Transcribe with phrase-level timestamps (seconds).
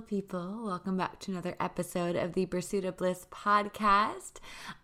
[0.00, 0.64] People.
[0.64, 4.34] Welcome back to another episode of the Pursuit of Bliss podcast.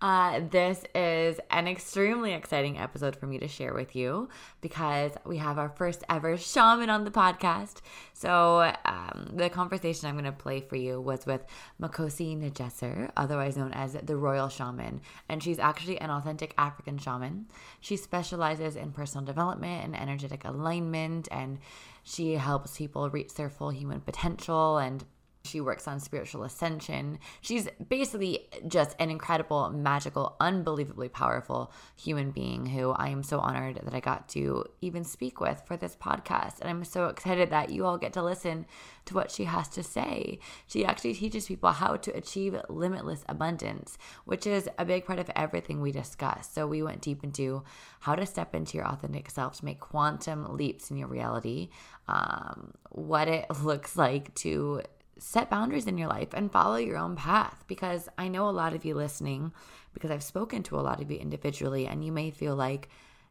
[0.01, 4.29] Uh, this is an extremely exciting episode for me to share with you
[4.61, 7.77] because we have our first ever shaman on the podcast.
[8.12, 11.45] So, um, the conversation I'm going to play for you was with
[11.81, 15.01] Makosi Nejeser, otherwise known as the Royal Shaman.
[15.28, 17.47] And she's actually an authentic African shaman.
[17.81, 21.59] She specializes in personal development and energetic alignment and
[22.05, 25.05] she helps people reach their full human potential and
[25.45, 27.19] she works on spiritual ascension.
[27.42, 33.78] She's basically just an incredible, magical, unbelievably powerful human being who I am so honored
[33.84, 36.61] that I got to even speak with for this podcast.
[36.61, 38.65] And I'm so excited that you all get to listen
[39.05, 40.39] to what she has to say.
[40.67, 45.31] She actually teaches people how to achieve limitless abundance, which is a big part of
[45.37, 46.50] everything we discuss.
[46.50, 47.65] So we went deep into
[48.00, 51.69] how to step into your authentic self to make quantum leaps in your reality,
[52.09, 54.81] um, what it looks like to
[55.19, 58.75] set boundaries in your life and follow your own path because I know a lot
[58.75, 59.53] of you listening
[59.93, 62.88] because I've spoken to a lot of you individually and you may feel like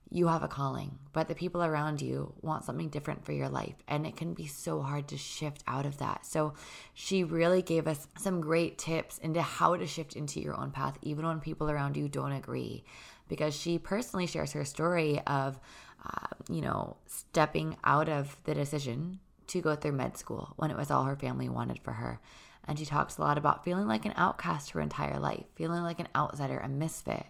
[0.10, 3.76] you have a calling, but the people around you want something different for your life.
[3.88, 6.26] And it can be so hard to shift out of that.
[6.26, 6.54] So,
[6.94, 11.00] she really gave us some great tips into how to shift into your own path,
[11.02, 12.84] even when people around you don't agree.
[13.28, 15.60] Because she personally shares her story of,
[16.06, 20.78] uh, you know, stepping out of the decision to go through med school when it
[20.78, 22.20] was all her family wanted for her.
[22.66, 26.00] And she talks a lot about feeling like an outcast her entire life, feeling like
[26.00, 27.26] an outsider, a misfit,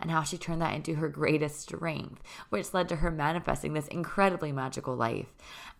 [0.00, 3.88] and how she turned that into her greatest strength, which led to her manifesting this
[3.88, 5.32] incredibly magical life.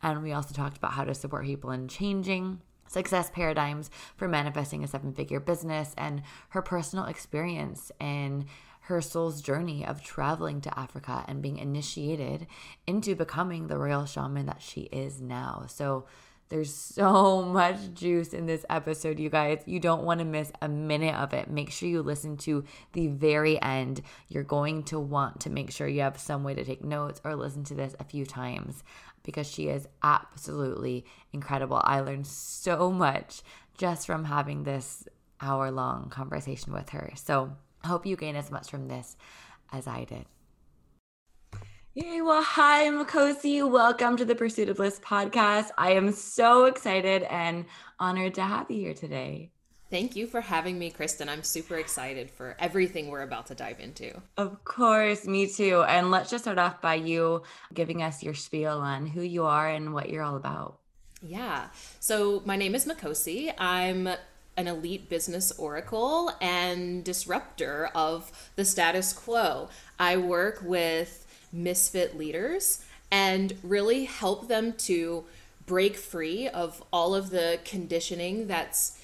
[0.03, 4.84] And we also talked about how to support people in changing success paradigms for manifesting
[4.84, 8.47] a seven figure business and her personal experience in
[8.84, 12.47] her soul's journey of traveling to Africa and being initiated
[12.87, 15.65] into becoming the royal shaman that she is now.
[15.69, 16.05] So
[16.50, 19.62] there's so much juice in this episode, you guys.
[19.65, 21.49] You don't want to miss a minute of it.
[21.49, 24.03] Make sure you listen to the very end.
[24.28, 27.34] You're going to want to make sure you have some way to take notes or
[27.34, 28.84] listen to this a few times
[29.22, 31.81] because she is absolutely incredible.
[31.83, 33.41] I learned so much
[33.78, 35.09] just from having this
[35.41, 37.12] hour long conversation with her.
[37.16, 39.15] So, I hope you gain as much from this
[39.71, 40.25] as I did.
[41.93, 43.71] Yay, well, hi, Makosi.
[43.71, 45.69] Welcome to the Pursuit of Bliss podcast.
[45.77, 47.67] I am so excited and
[48.00, 49.50] honored to have you here today.
[49.91, 51.28] Thank you for having me, Kristen.
[51.28, 54.19] I'm super excited for everything we're about to dive into.
[54.39, 55.84] Of course, me too.
[55.87, 57.43] And let's just start off by you
[57.75, 60.78] giving us your spiel on who you are and what you're all about.
[61.21, 61.66] Yeah.
[62.01, 63.53] So, my name is Makosi.
[63.59, 64.09] I'm
[64.56, 69.69] an elite business oracle and disruptor of the status quo.
[69.98, 75.25] I work with misfit leaders and really help them to
[75.66, 79.00] break free of all of the conditioning that's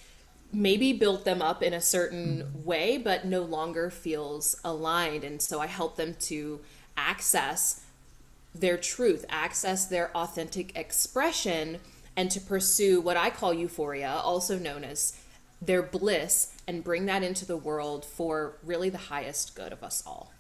[0.53, 5.61] maybe built them up in a certain way but no longer feels aligned and so
[5.61, 6.61] I help them to
[6.97, 7.82] access
[8.55, 11.78] their truth, access their authentic expression
[12.17, 15.17] and to pursue what I call euphoria, also known as
[15.61, 20.03] their bliss and bring that into the world for really the highest good of us
[20.07, 20.33] all.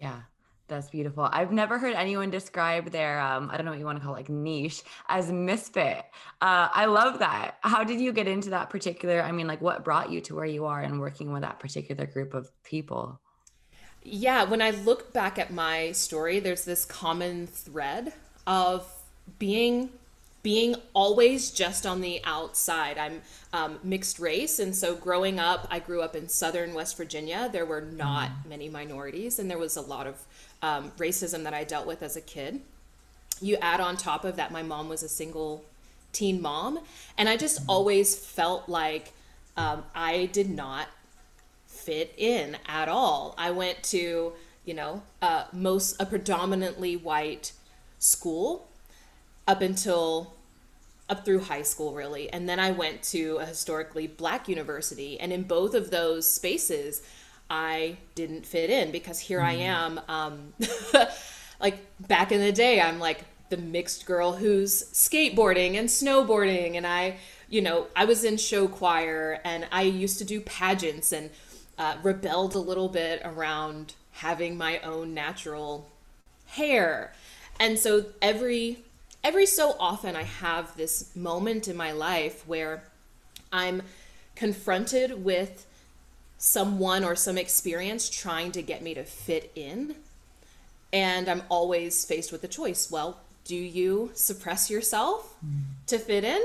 [0.00, 0.22] Yeah.
[0.68, 1.28] That's beautiful.
[1.30, 4.14] I've never heard anyone describe their, um, I don't know what you want to call
[4.14, 6.02] it, like niche as misfit.
[6.40, 7.56] Uh, I love that.
[7.60, 9.20] How did you get into that particular?
[9.20, 12.06] I mean, like, what brought you to where you are and working with that particular
[12.06, 13.20] group of people?
[14.02, 18.14] Yeah, when I look back at my story, there's this common thread
[18.46, 18.90] of
[19.38, 19.90] being
[20.42, 22.98] being always just on the outside.
[22.98, 23.22] I'm
[23.52, 27.48] um, mixed race, and so growing up, I grew up in southern West Virginia.
[27.52, 28.48] There were not mm.
[28.48, 30.24] many minorities, and there was a lot of
[30.62, 32.60] um, racism that I dealt with as a kid.
[33.40, 35.64] You add on top of that, my mom was a single
[36.12, 36.80] teen mom,
[37.16, 37.64] and I just mm.
[37.68, 39.12] always felt like
[39.56, 40.88] um, I did not
[41.66, 43.34] fit in at all.
[43.38, 44.32] I went to
[44.64, 47.52] you know, uh, most a predominantly white
[47.98, 48.68] school
[49.46, 50.34] up until
[51.08, 55.32] up through high school really and then i went to a historically black university and
[55.32, 57.02] in both of those spaces
[57.50, 59.44] i didn't fit in because here mm.
[59.44, 60.52] i am um,
[61.60, 66.86] like back in the day i'm like the mixed girl who's skateboarding and snowboarding and
[66.86, 67.16] i
[67.50, 71.28] you know i was in show choir and i used to do pageants and
[71.78, 75.90] uh, rebelled a little bit around having my own natural
[76.46, 77.12] hair
[77.60, 78.82] and so every
[79.24, 82.84] every so often I have this moment in my life where
[83.52, 83.82] I'm
[84.34, 85.66] confronted with
[86.38, 89.94] someone or some experience trying to get me to fit in.
[90.92, 92.90] And I'm always faced with a choice.
[92.90, 95.62] Well, do you suppress yourself mm.
[95.86, 96.42] to fit in?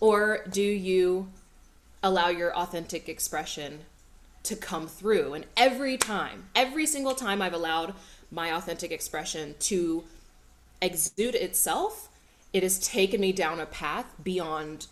[0.00, 1.28] Or do you
[2.02, 3.80] allow your authentic expression
[4.42, 5.34] to come through?
[5.34, 7.94] And every time, every single time I've allowed
[8.30, 10.04] my authentic expression to
[10.82, 12.08] exude itself,
[12.52, 14.86] it has taken me down a path beyond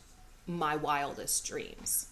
[0.46, 2.08] my wildest dreams.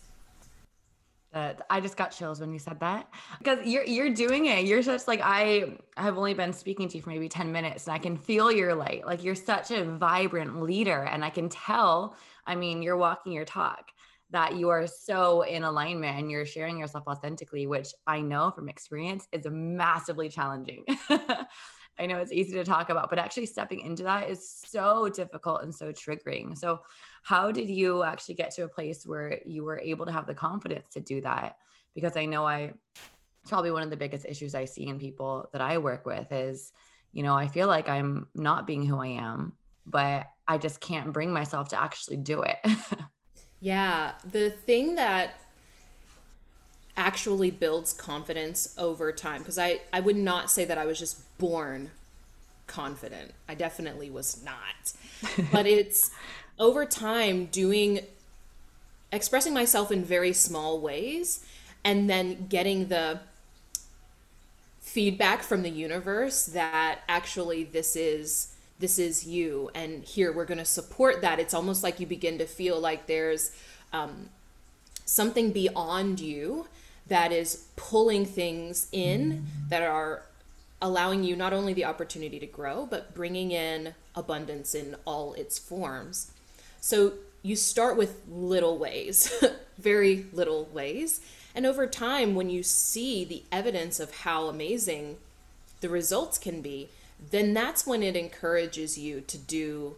[1.35, 3.09] Uh, I just got chills when you said that
[3.39, 4.67] because you're you're doing it.
[4.67, 7.95] You're such like I have only been speaking to you for maybe 10 minutes and
[7.95, 9.07] I can feel your light.
[9.07, 12.17] Like you're such a vibrant leader and I can tell,
[12.47, 13.93] I mean, you're walking your talk
[14.33, 18.69] that you are so in alignment and you're sharing yourself authentically, which I know from
[18.69, 20.85] experience is massively challenging.
[21.99, 25.63] I know it's easy to talk about, but actually stepping into that is so difficult
[25.63, 26.57] and so triggering.
[26.57, 26.81] So,
[27.23, 30.35] how did you actually get to a place where you were able to have the
[30.35, 31.57] confidence to do that?
[31.95, 32.73] Because I know I,
[33.43, 36.33] it's probably one of the biggest issues I see in people that I work with
[36.33, 36.73] is,
[37.13, 39.53] you know, I feel like I'm not being who I am,
[39.87, 42.57] but I just can't bring myself to actually do it.
[43.61, 44.13] yeah.
[44.31, 45.42] The thing that
[46.97, 51.39] actually builds confidence over time because I, I would not say that I was just
[51.39, 51.91] born
[52.67, 53.33] confident.
[53.49, 54.93] I definitely was not.
[55.53, 56.11] but it's
[56.59, 58.01] over time doing
[59.11, 61.45] expressing myself in very small ways
[61.85, 63.21] and then getting the
[64.81, 70.59] feedback from the universe that actually this is this is you and here we're going
[70.59, 73.53] to support that it's almost like you begin to feel like there's
[73.93, 74.29] um,
[75.05, 76.67] something beyond you
[77.13, 80.23] that is pulling things in that are
[80.81, 85.59] allowing you not only the opportunity to grow, but bringing in abundance in all its
[85.59, 86.33] forms.
[86.81, 87.13] So
[87.43, 89.31] you start with little ways,
[89.79, 91.21] very little ways.
[91.55, 95.19] And over time, when you see the evidence of how amazing
[95.83, 96.89] the results can be,
[97.31, 99.97] then that's when it encourages you to do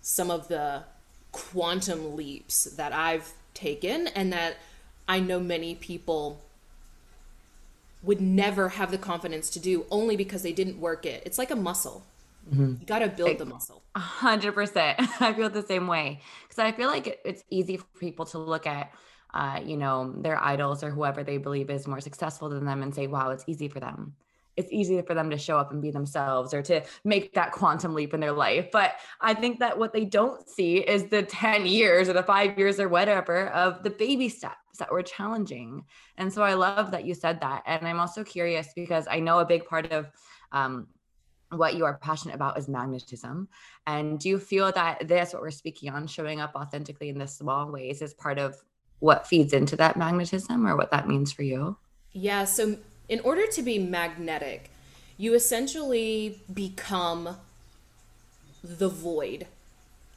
[0.00, 0.84] some of the
[1.30, 4.56] quantum leaps that I've taken and that
[5.08, 6.42] I know many people
[8.02, 11.22] would never have the confidence to do only because they didn't work it.
[11.26, 12.04] It's like a muscle.
[12.48, 12.74] Mm-hmm.
[12.80, 13.82] You got to build the muscle.
[13.94, 15.00] A hundred percent.
[15.20, 18.66] I feel the same way because I feel like it's easy for people to look
[18.66, 18.92] at,
[19.34, 22.94] uh, you know, their idols or whoever they believe is more successful than them and
[22.94, 24.14] say, wow, it's easy for them
[24.58, 27.94] it's easy for them to show up and be themselves or to make that quantum
[27.94, 28.70] leap in their life.
[28.72, 32.58] But I think that what they don't see is the 10 years or the five
[32.58, 35.84] years or whatever of the baby steps that were challenging.
[36.16, 37.62] And so I love that you said that.
[37.66, 40.10] And I'm also curious because I know a big part of
[40.50, 40.88] um,
[41.50, 43.48] what you are passionate about is magnetism.
[43.86, 47.28] And do you feel that this, what we're speaking on, showing up authentically in the
[47.28, 48.56] small ways, is part of
[48.98, 51.76] what feeds into that magnetism or what that means for you?
[52.10, 52.44] Yeah.
[52.44, 52.76] So
[53.08, 54.70] in order to be magnetic,
[55.16, 57.36] you essentially become
[58.62, 59.46] the void,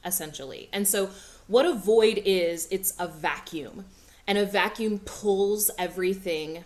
[0.04, 0.70] essentially.
[0.72, 1.10] And so,
[1.48, 3.86] what a void is, it's a vacuum,
[4.28, 6.64] and a vacuum pulls everything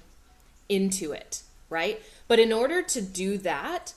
[0.67, 2.01] into it, right?
[2.27, 3.93] But in order to do that,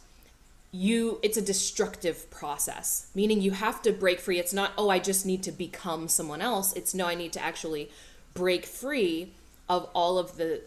[0.70, 4.98] you it's a destructive process meaning you have to break free it's not oh i
[4.98, 7.90] just need to become someone else it's no i need to actually
[8.34, 9.32] break free
[9.66, 10.60] of all of the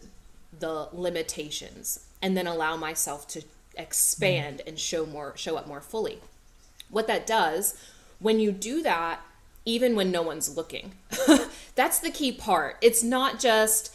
[0.58, 3.42] the limitations and then allow myself to
[3.76, 6.18] expand and show more show up more fully.
[6.90, 7.74] What that does
[8.20, 9.20] when you do that
[9.64, 10.92] even when no one's looking
[11.74, 12.76] that's the key part.
[12.80, 13.94] It's not just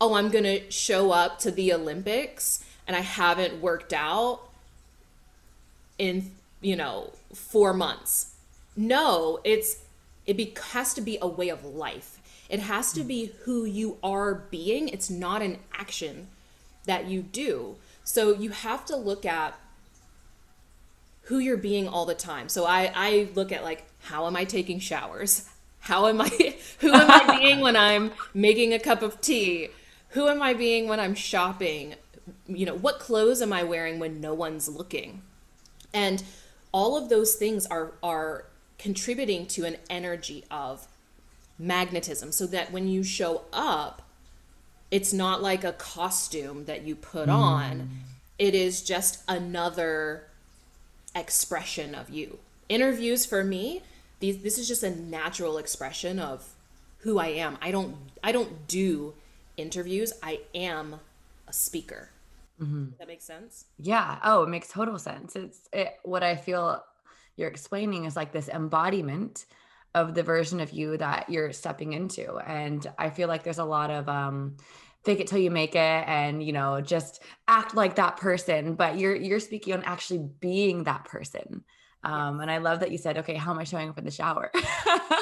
[0.00, 4.40] oh i'm going to show up to the olympics and i haven't worked out
[5.96, 8.34] in you know 4 months.
[8.74, 9.78] No it's
[10.26, 13.98] it be, has to be a way of life it has to be who you
[14.02, 14.88] are being.
[14.88, 16.28] It's not an action
[16.84, 17.76] that you do.
[18.04, 19.58] So you have to look at
[21.22, 22.48] who you're being all the time.
[22.48, 25.48] So I, I look at like, how am I taking showers?
[25.80, 26.28] How am I,
[26.80, 29.68] who am I being when I'm making a cup of tea?
[30.10, 31.94] Who am I being when I'm shopping?
[32.46, 35.22] you know, what clothes am I wearing when no one's looking?
[35.92, 36.22] And
[36.72, 38.46] all of those things are are
[38.78, 40.88] contributing to an energy of
[41.62, 44.02] magnetism so that when you show up
[44.92, 47.34] it's not like a costume that you put mm.
[47.34, 47.90] on.
[48.38, 50.28] It is just another
[51.16, 52.38] expression of you.
[52.68, 53.82] Interviews for me
[54.20, 56.54] these this is just a natural expression of
[56.98, 57.58] who i am.
[57.60, 59.14] I don't i don't do
[59.56, 60.12] interviews.
[60.22, 61.00] I am
[61.48, 62.10] a speaker.
[62.60, 62.90] Mm-hmm.
[62.98, 63.64] that makes sense?
[63.78, 64.18] Yeah.
[64.22, 65.34] Oh it makes total sense.
[65.34, 66.84] It's it, what i feel
[67.36, 69.46] you're explaining is like this embodiment
[69.94, 72.36] of the version of you that you're stepping into.
[72.36, 74.56] And i feel like there's a lot of um
[75.04, 78.98] fake it till you make it and you know just act like that person but
[78.98, 81.64] you're you're speaking on actually being that person.
[82.04, 84.10] Um, and I love that you said, okay, how am I showing up in the
[84.10, 84.50] shower?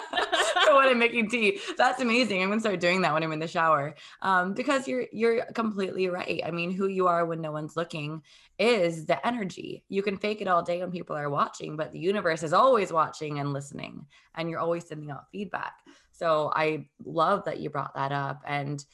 [0.77, 1.61] when I'm making tea.
[1.77, 2.43] That's amazing.
[2.43, 3.95] I'm gonna start doing that when I'm in the shower.
[4.23, 6.41] Um, because you're you're completely right.
[6.45, 8.23] I mean, who you are when no one's looking
[8.59, 9.85] is the energy.
[9.89, 12.93] You can fake it all day when people are watching, but the universe is always
[12.93, 15.75] watching and listening, and you're always sending out feedback.
[16.13, 18.43] So I love that you brought that up.
[18.47, 18.85] And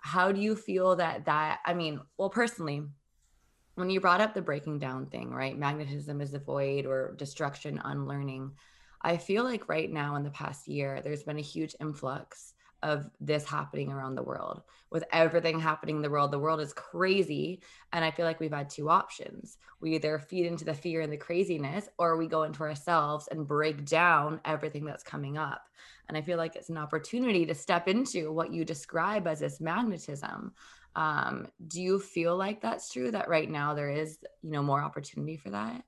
[0.00, 1.60] how do you feel that that?
[1.64, 2.82] I mean, well, personally,
[3.74, 5.56] when you brought up the breaking down thing, right?
[5.56, 8.52] Magnetism is the void or destruction, unlearning.
[9.02, 13.10] I feel like right now in the past year, there's been a huge influx of
[13.20, 14.62] this happening around the world.
[14.90, 17.60] With everything happening in the world, the world is crazy.
[17.92, 19.58] And I feel like we've had two options.
[19.80, 23.48] We either feed into the fear and the craziness, or we go into ourselves and
[23.48, 25.62] break down everything that's coming up.
[26.08, 29.60] And I feel like it's an opportunity to step into what you describe as this
[29.60, 30.54] magnetism
[30.98, 34.82] um, do you feel like that's true that right now there is, you know, more
[34.82, 35.84] opportunity for that?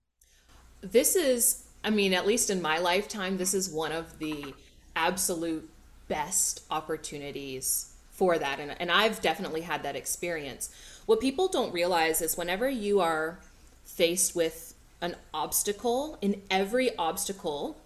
[0.83, 4.55] This is, I mean, at least in my lifetime, this is one of the
[4.95, 5.69] absolute
[6.09, 8.61] best opportunities for that.
[8.61, 10.69] And, and I've definitely had that experience.
[11.07, 13.39] What people don't realize is whenever you are
[13.85, 17.79] faced with an obstacle, in every obstacle,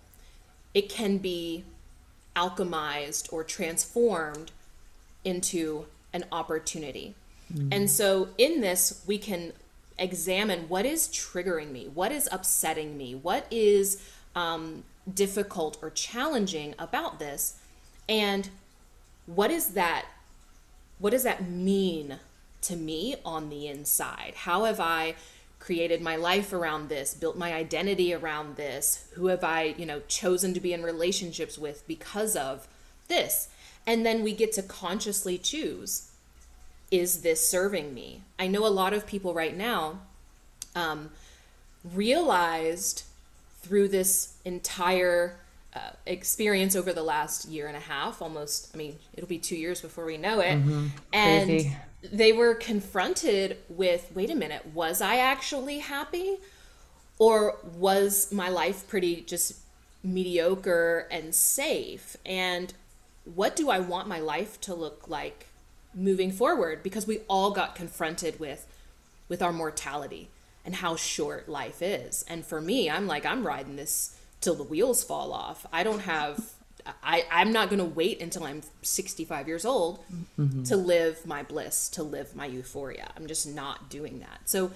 [0.74, 1.64] it can be
[2.34, 4.50] alchemized or transformed
[5.24, 7.14] into an opportunity.
[7.52, 7.68] Mm.
[7.72, 9.52] And so in this, we can
[9.98, 14.02] examine what is triggering me, what is upsetting me, what is
[14.34, 17.58] um, difficult or challenging about this,
[18.08, 18.48] and
[19.26, 20.06] what is that?
[20.98, 22.18] What does that mean
[22.62, 24.32] to me on the inside?
[24.36, 25.14] How have I
[25.58, 29.08] created my life around this, built my identity around this?
[29.14, 32.68] Who have I, you know, chosen to be in relationships with because of
[33.08, 33.48] this?
[33.86, 36.10] And then we get to consciously choose
[36.94, 38.22] is this serving me?
[38.38, 39.98] I know a lot of people right now
[40.76, 41.10] um,
[41.92, 43.02] realized
[43.62, 45.36] through this entire
[45.74, 49.56] uh, experience over the last year and a half, almost, I mean, it'll be two
[49.56, 50.54] years before we know it.
[50.54, 50.86] Mm-hmm.
[51.12, 51.76] And
[52.12, 56.36] they were confronted with wait a minute, was I actually happy?
[57.18, 59.56] Or was my life pretty just
[60.04, 62.16] mediocre and safe?
[62.24, 62.72] And
[63.24, 65.48] what do I want my life to look like
[65.94, 66.82] moving forward?
[66.82, 68.66] Because we all got confronted with
[69.28, 70.28] with our mortality
[70.64, 72.24] and how short life is.
[72.28, 75.66] And for me, I'm like I'm riding this till the wheels fall off.
[75.72, 76.52] I don't have
[77.02, 80.04] I, I'm not going to wait until I'm 65 years old
[80.38, 80.64] mm-hmm.
[80.64, 83.10] to live my bliss, to live my euphoria.
[83.16, 84.40] I'm just not doing that.
[84.44, 84.70] So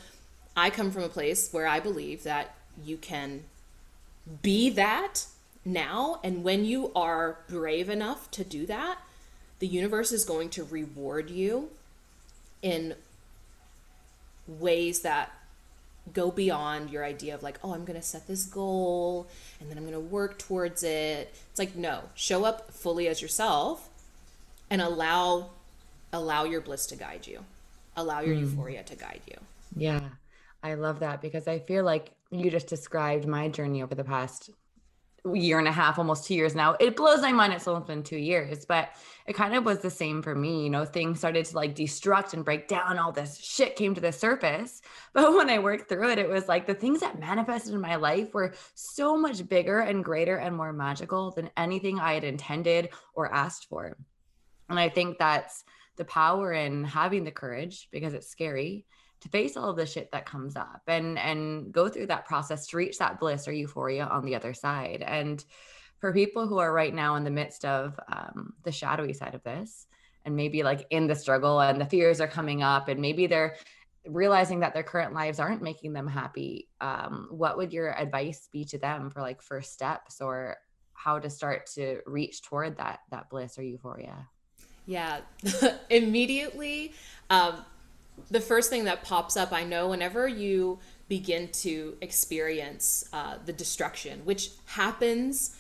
[0.56, 3.44] I come from a place where I believe that you can
[4.42, 5.26] be that
[5.64, 6.20] now.
[6.24, 8.98] And when you are brave enough to do that,
[9.58, 11.70] the universe is going to reward you
[12.62, 12.94] in
[14.46, 15.32] ways that
[16.12, 19.26] go beyond your idea of like, oh, I'm going to set this goal
[19.60, 21.34] and then I'm going to work towards it.
[21.50, 23.88] It's like, no, show up fully as yourself
[24.70, 25.50] and allow
[26.12, 27.44] allow your bliss to guide you.
[27.96, 28.40] Allow your mm.
[28.40, 29.36] euphoria to guide you.
[29.76, 30.00] Yeah.
[30.62, 34.50] I love that because I feel like you just described my journey over the past
[35.34, 36.76] year and a half, almost two years now.
[36.80, 38.90] It blows my mind it's only been two years, but
[39.26, 40.64] it kind of was the same for me.
[40.64, 42.98] You know, things started to like destruct and break down.
[42.98, 44.82] All this shit came to the surface.
[45.14, 47.96] But when I worked through it, it was like the things that manifested in my
[47.96, 52.90] life were so much bigger and greater and more magical than anything I had intended
[53.14, 53.96] or asked for.
[54.68, 55.64] And I think that's
[55.96, 58.86] the power in having the courage because it's scary
[59.20, 62.66] to face all of the shit that comes up and and go through that process
[62.68, 65.02] to reach that bliss or euphoria on the other side.
[65.06, 65.44] And
[65.98, 69.42] for people who are right now in the midst of um, the shadowy side of
[69.42, 69.86] this
[70.24, 73.56] and maybe like in the struggle and the fears are coming up and maybe they're
[74.06, 78.64] realizing that their current lives aren't making them happy um, what would your advice be
[78.64, 80.56] to them for like first steps or
[80.98, 84.28] how to start to reach toward that that bliss or euphoria?
[84.86, 85.20] Yeah.
[85.90, 86.92] Immediately
[87.30, 87.64] um,
[88.30, 93.52] the first thing that pops up, I know whenever you begin to experience uh, the
[93.52, 95.56] destruction, which happens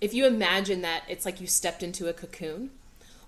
[0.00, 2.70] if you imagine that it's like you stepped into a cocoon,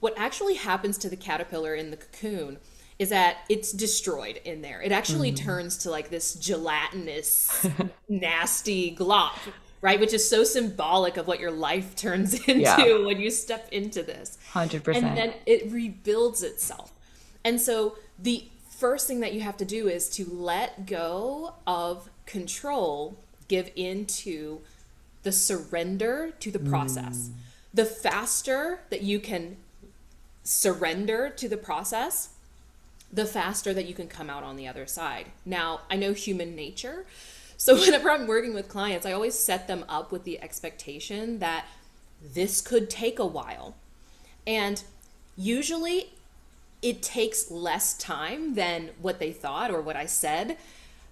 [0.01, 2.59] what actually happens to the caterpillar in the cocoon
[2.99, 4.81] is that it's destroyed in there.
[4.81, 5.37] It actually mm.
[5.37, 7.67] turns to like this gelatinous,
[8.09, 9.39] nasty glop,
[9.81, 10.01] right?
[10.01, 13.05] Which is so symbolic of what your life turns into yeah.
[13.05, 14.39] when you step into this.
[14.53, 14.97] 100%.
[14.97, 16.93] And then it rebuilds itself.
[17.45, 18.49] And so the
[18.83, 24.59] first thing that you have to do is to let go of control, give into
[25.23, 27.29] the surrender to the process.
[27.29, 27.33] Mm.
[27.73, 29.57] The faster that you can
[30.43, 32.31] surrender to the process,
[33.13, 35.27] the faster that you can come out on the other side.
[35.47, 37.07] Now, I know human nature.
[37.57, 41.67] So, whenever I'm working with clients, I always set them up with the expectation that
[42.21, 43.77] this could take a while.
[44.45, 44.83] And
[45.37, 46.15] usually
[46.83, 50.59] it takes less time than what they thought or what I said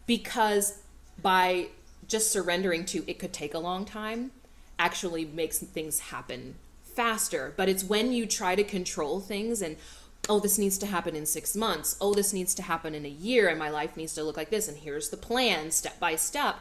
[0.07, 0.83] because
[1.23, 1.69] by
[2.09, 4.33] just surrendering to it could take a long time
[4.79, 7.55] actually makes things happen faster.
[7.57, 9.77] But it's when you try to control things and,
[10.29, 11.97] oh, this needs to happen in six months.
[12.00, 14.50] Oh, this needs to happen in a year and my life needs to look like
[14.50, 14.69] this.
[14.69, 16.57] And here's the plan step by step.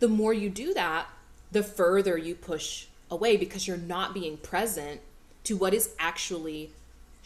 [0.00, 1.06] The more you do that,
[1.50, 5.00] the further you push away because you're not being present
[5.44, 6.72] to what is actually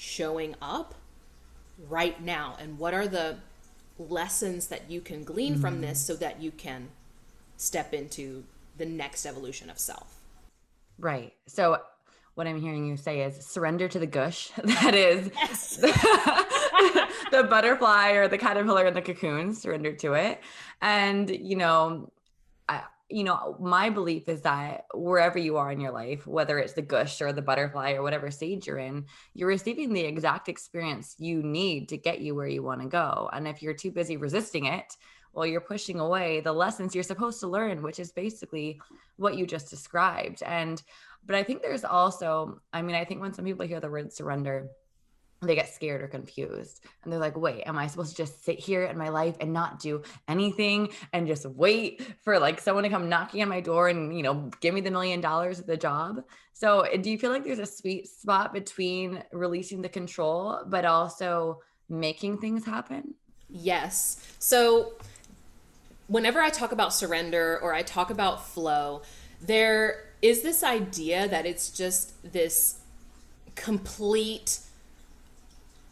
[0.03, 0.97] showing up
[1.89, 3.37] right now and what are the
[4.01, 5.61] lessons that you can glean mm.
[5.61, 6.07] from this mm.
[6.07, 6.89] so that you can
[7.57, 8.43] step into
[8.79, 10.19] the next evolution of self
[10.99, 11.81] right so
[12.35, 15.77] what i'm hearing you say is surrender to the gush that is yes.
[17.31, 20.41] the butterfly or the caterpillar in the cocoon surrender to it
[20.81, 22.11] and you know
[23.13, 26.83] you know, my belief is that wherever you are in your life, whether it's the
[26.83, 31.43] gush or the butterfly or whatever stage you're in, you're receiving the exact experience you
[31.43, 33.29] need to get you where you want to go.
[33.33, 34.97] And if you're too busy resisting it,
[35.33, 38.81] well, you're pushing away the lessons you're supposed to learn, which is basically
[39.17, 40.43] what you just described.
[40.45, 40.83] And,
[41.27, 44.13] but I think there's also, I mean, I think when some people hear the word
[44.13, 44.69] surrender,
[45.43, 48.59] they get scared or confused and they're like wait am i supposed to just sit
[48.59, 52.91] here in my life and not do anything and just wait for like someone to
[52.91, 55.77] come knocking on my door and you know give me the million dollars of the
[55.77, 56.23] job?
[56.53, 61.61] So do you feel like there's a sweet spot between releasing the control but also
[61.89, 63.15] making things happen?
[63.49, 64.35] Yes.
[64.39, 64.93] So
[66.09, 69.03] whenever i talk about surrender or i talk about flow
[69.41, 72.81] there is this idea that it's just this
[73.55, 74.61] complete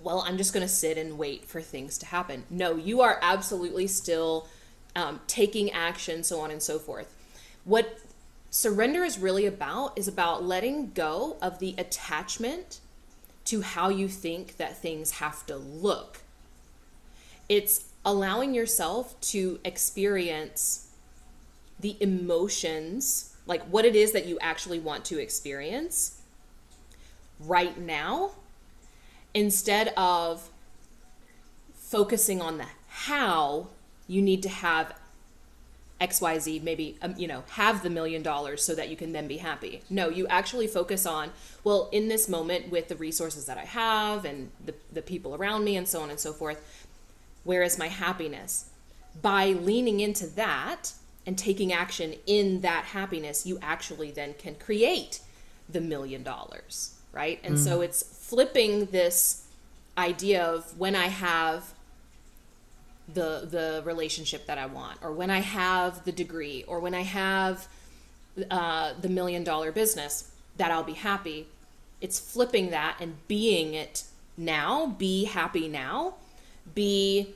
[0.03, 2.45] well, I'm just going to sit and wait for things to happen.
[2.49, 4.49] No, you are absolutely still
[4.97, 7.15] um, taking action, so on and so forth.
[7.65, 7.99] What
[8.51, 12.81] surrender is really about is about letting go of the attachment
[13.45, 16.21] to how you think that things have to look.
[17.49, 20.89] It's allowing yourself to experience
[21.79, 26.21] the emotions, like what it is that you actually want to experience
[27.41, 28.33] right now
[29.35, 30.49] instead of
[31.75, 33.69] focusing on the how,
[34.07, 34.95] you need to have
[36.01, 39.37] XYZ, maybe, um, you know, have the million dollars so that you can then be
[39.37, 39.83] happy.
[39.91, 41.31] No, you actually focus on,
[41.63, 45.65] well, in this moment with the resources that I have and the, the people around
[45.65, 46.89] me and so on and so forth,
[47.45, 48.71] where is my happiness?
[49.21, 50.93] By leaning into that
[51.27, 55.21] and taking action in that happiness, you actually then can create
[55.69, 57.41] the million dollars, right?
[57.45, 57.59] And mm.
[57.59, 59.45] so it's flipping this
[59.99, 61.75] idea of when I have
[63.13, 67.03] the the relationship that I want, or when I have the degree, or when I
[67.03, 67.67] have
[68.51, 71.49] uh, the million dollar business, that I'll be happy.
[72.01, 74.05] It's flipping that and being it
[74.37, 74.87] now.
[74.87, 76.15] Be happy now.
[76.73, 77.35] Be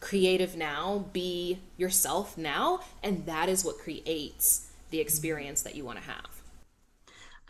[0.00, 1.06] creative now.
[1.14, 6.42] Be yourself now, and that is what creates the experience that you want to have.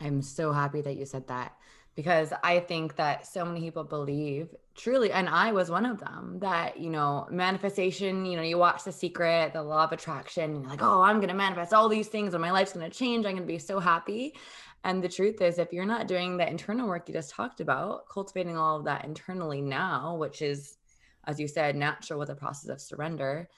[0.01, 1.58] I'm so happy that you said that
[1.99, 6.39] because I think that so many people believe truly, and I was one of them,
[6.39, 10.63] that, you know, manifestation, you know, you watch The Secret, the law of attraction, and
[10.63, 12.97] you're like, oh, I'm going to manifest all these things and my life's going to
[12.97, 13.27] change.
[13.27, 14.37] I'm going to be so happy.
[14.85, 18.09] And the truth is, if you're not doing the internal work you just talked about,
[18.09, 20.77] cultivating all of that internally now, which is,
[21.25, 23.49] as you said, natural with the process of surrender,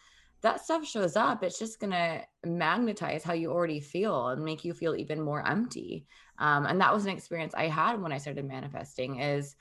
[0.42, 4.64] that stuff shows up, it's just going to magnetize how you already feel and make
[4.64, 6.06] you feel even more empty.
[6.38, 9.56] Um, and that was an experience I had when I started manifesting is,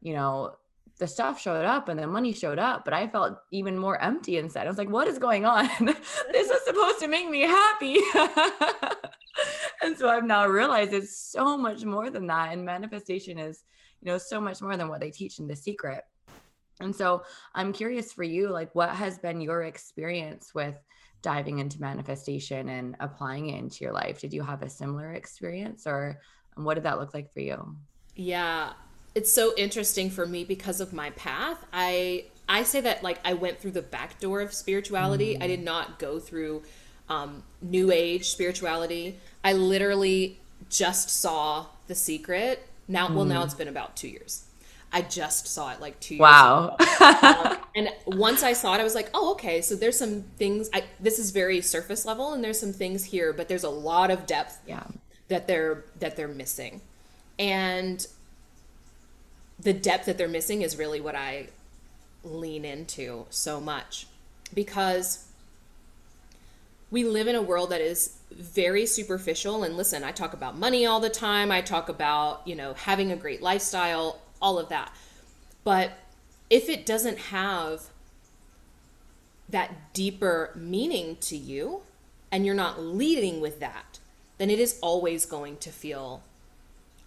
[0.00, 0.56] you know,
[0.98, 4.38] the stuff showed up and the money showed up, but I felt even more empty
[4.38, 4.66] inside.
[4.66, 5.68] I was like, what is going on?
[6.32, 7.98] this is supposed to make me happy.
[9.82, 12.52] and so I've now realized it's so much more than that.
[12.52, 13.64] And manifestation is,
[14.00, 16.02] you know, so much more than what they teach in The Secret.
[16.80, 17.22] And so
[17.54, 20.76] I'm curious for you, like, what has been your experience with
[21.22, 24.20] diving into manifestation and applying it into your life?
[24.20, 26.20] Did you have a similar experience or
[26.54, 27.76] what did that look like for you?
[28.14, 28.72] Yeah,
[29.14, 31.64] it's so interesting for me because of my path.
[31.72, 35.34] I I say that like I went through the back door of spirituality.
[35.34, 35.42] Mm.
[35.42, 36.62] I did not go through
[37.08, 39.18] um, new age spirituality.
[39.44, 42.68] I literally just saw The Secret.
[42.88, 43.14] Now, mm.
[43.14, 43.44] well, now mm.
[43.44, 44.45] it's been about two years.
[44.96, 46.74] I just saw it like two years wow.
[47.02, 49.60] um, and once I saw it, I was like, oh, okay.
[49.60, 50.70] So there's some things.
[50.72, 54.10] I, this is very surface level, and there's some things here, but there's a lot
[54.10, 54.58] of depth.
[54.66, 54.84] Yeah.
[55.28, 56.80] That they're that they're missing,
[57.38, 58.06] and
[59.60, 61.48] the depth that they're missing is really what I
[62.24, 64.06] lean into so much
[64.54, 65.26] because
[66.90, 70.84] we live in a world that is very superficial and listen i talk about money
[70.86, 74.92] all the time i talk about you know having a great lifestyle all of that.
[75.64, 75.92] But
[76.48, 77.82] if it doesn't have
[79.48, 81.82] that deeper meaning to you
[82.30, 83.98] and you're not leading with that
[84.38, 86.22] then it is always going to feel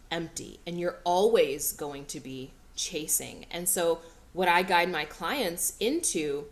[0.09, 3.45] empty and you're always going to be chasing.
[3.51, 3.99] And so
[4.31, 6.45] what i guide my clients into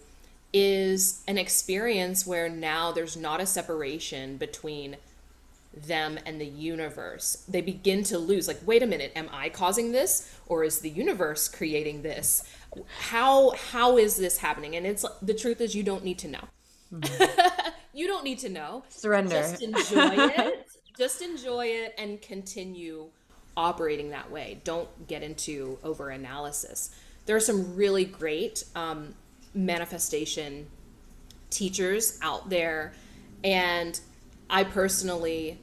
[0.52, 4.98] is an experience where now there's not a separation between
[5.86, 7.44] them and the universe.
[7.48, 10.90] They begin to lose like wait a minute, am I causing this or is the
[10.90, 12.44] universe creating this?
[13.00, 14.76] How how is this happening?
[14.76, 16.44] And it's the truth is you don't need to know.
[16.94, 17.70] Mm-hmm.
[17.94, 18.84] you don't need to know.
[18.90, 19.36] Surrender.
[19.36, 20.68] Just enjoy it.
[20.98, 23.10] Just enjoy it and continue
[23.56, 24.62] operating that way.
[24.64, 26.92] Don't get into over analysis.
[27.26, 29.16] There are some really great um,
[29.54, 30.68] manifestation
[31.50, 32.94] teachers out there.
[33.44, 34.00] And
[34.50, 35.60] I personally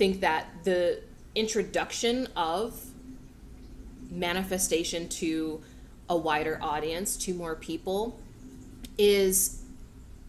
[0.00, 0.98] think that the
[1.34, 2.74] introduction of
[4.10, 5.60] manifestation to
[6.08, 8.18] a wider audience, to more people,
[8.96, 9.60] is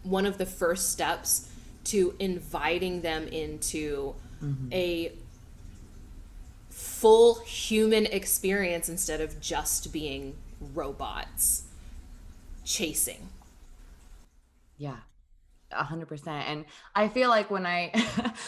[0.02, 1.48] one of the first steps
[1.84, 4.70] to inviting them into mm-hmm.
[4.74, 5.12] a
[6.68, 10.36] full human experience instead of just being
[10.74, 11.62] robots
[12.62, 13.30] chasing.
[14.76, 14.96] Yeah.
[15.72, 16.48] A hundred percent.
[16.48, 17.92] And I feel like when I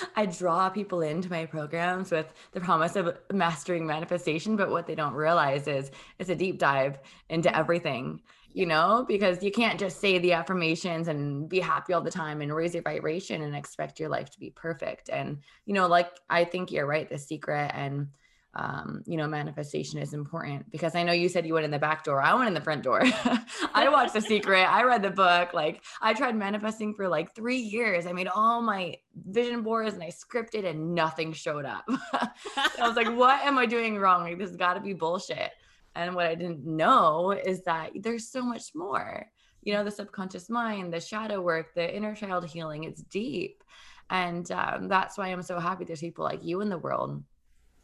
[0.16, 4.94] I draw people into my programs with the promise of mastering manifestation, but what they
[4.94, 8.20] don't realize is it's a deep dive into everything,
[8.52, 12.40] you know, because you can't just say the affirmations and be happy all the time
[12.40, 15.08] and raise your vibration and expect your life to be perfect.
[15.08, 18.08] And, you know, like I think you're right, the secret and
[18.56, 21.78] um, you know, manifestation is important because I know you said you went in the
[21.78, 22.20] back door.
[22.20, 23.02] I went in the front door.
[23.74, 24.62] I watched The Secret.
[24.62, 25.52] I read the book.
[25.54, 28.06] Like I tried manifesting for like three years.
[28.06, 28.96] I made all my
[29.28, 31.84] vision boards and I scripted and nothing showed up.
[31.88, 34.22] I was like, what am I doing wrong?
[34.22, 35.50] Like this has got to be bullshit.
[35.96, 39.26] And what I didn't know is that there's so much more.
[39.62, 43.64] You know, the subconscious mind, the shadow work, the inner child healing, it's deep.
[44.10, 47.22] And um, that's why I'm so happy there's people like you in the world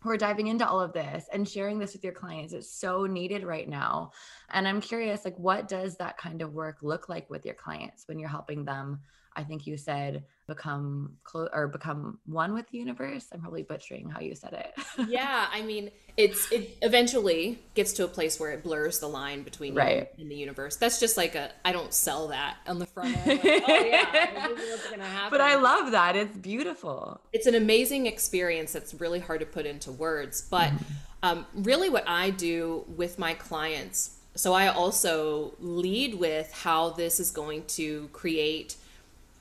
[0.01, 3.07] who are diving into all of this and sharing this with your clients it's so
[3.07, 4.13] needed right now.
[4.51, 8.07] And i'm curious like what does that kind of work look like with your clients
[8.07, 9.01] when you're helping them?
[9.37, 14.11] I think you said become close or become one with the universe i'm probably butchering
[14.11, 15.09] how you said it.
[15.09, 19.43] Yeah i mean it's it eventually gets to a place where it blurs the line
[19.43, 20.09] between right.
[20.17, 20.77] you and the universe.
[20.77, 23.41] That's just like a i don't sell that on the front end.
[23.45, 27.21] Like, oh yeah but i love that it's beautiful.
[27.33, 30.85] It's an amazing experience that's really hard to put into words but mm-hmm.
[31.23, 37.21] um, really what i do with my clients so i also lead with how this
[37.21, 38.77] is going to create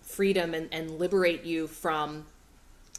[0.10, 2.26] freedom and, and liberate you from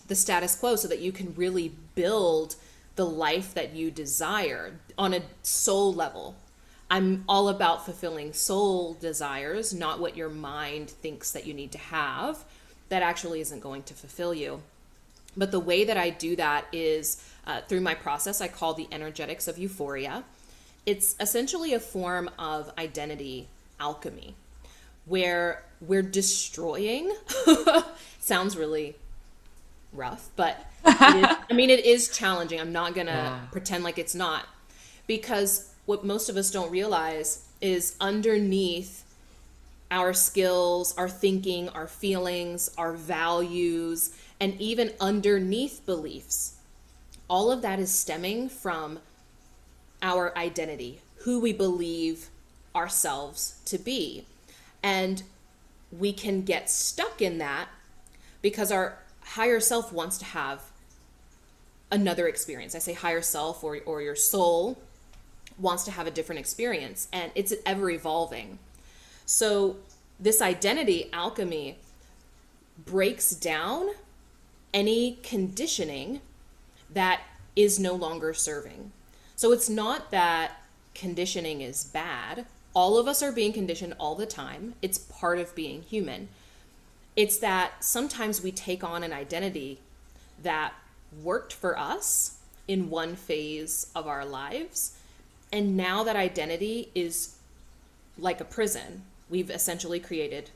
[0.06, 2.54] the status quo so that you can really build
[2.94, 6.36] the life that you desire on a soul level.
[6.88, 11.78] I'm all about fulfilling soul desires, not what your mind thinks that you need to
[11.78, 12.44] have.
[12.88, 14.62] That actually isn't going to fulfill you.
[15.36, 18.88] But the way that I do that is uh, through my process I call the
[18.92, 20.24] energetics of euphoria.
[20.86, 24.34] It's essentially a form of identity alchemy
[25.06, 27.12] where we're destroying.
[28.20, 28.96] Sounds really
[29.92, 32.60] rough but i mean it is challenging.
[32.60, 33.40] I'm not gonna yeah.
[33.50, 34.46] pretend like it's not.
[35.06, 39.04] Because what most of us don't realize is underneath
[39.90, 46.54] our skills our thinking our feelings our values and even underneath beliefs
[47.28, 49.00] all of that is stemming from
[50.02, 52.28] our identity who we believe
[52.74, 54.24] ourselves to be.
[54.82, 55.22] And
[55.92, 57.68] we can get stuck in that
[58.42, 60.62] because our higher self wants to have
[61.90, 62.74] another experience.
[62.74, 64.78] I say higher self or, or your soul
[65.58, 68.58] wants to have a different experience and it's ever evolving.
[69.26, 69.76] So,
[70.18, 71.78] this identity alchemy
[72.84, 73.90] breaks down
[74.74, 76.20] any conditioning
[76.92, 77.22] that
[77.56, 78.92] is no longer serving.
[79.36, 80.62] So, it's not that
[80.94, 82.46] conditioning is bad.
[82.74, 86.28] All of us are being conditioned all the time, it's part of being human.
[87.16, 89.80] It's that sometimes we take on an identity
[90.42, 90.72] that
[91.22, 94.96] worked for us in one phase of our lives.
[95.52, 97.36] And now that identity is
[98.16, 99.02] like a prison.
[99.28, 100.50] We've essentially created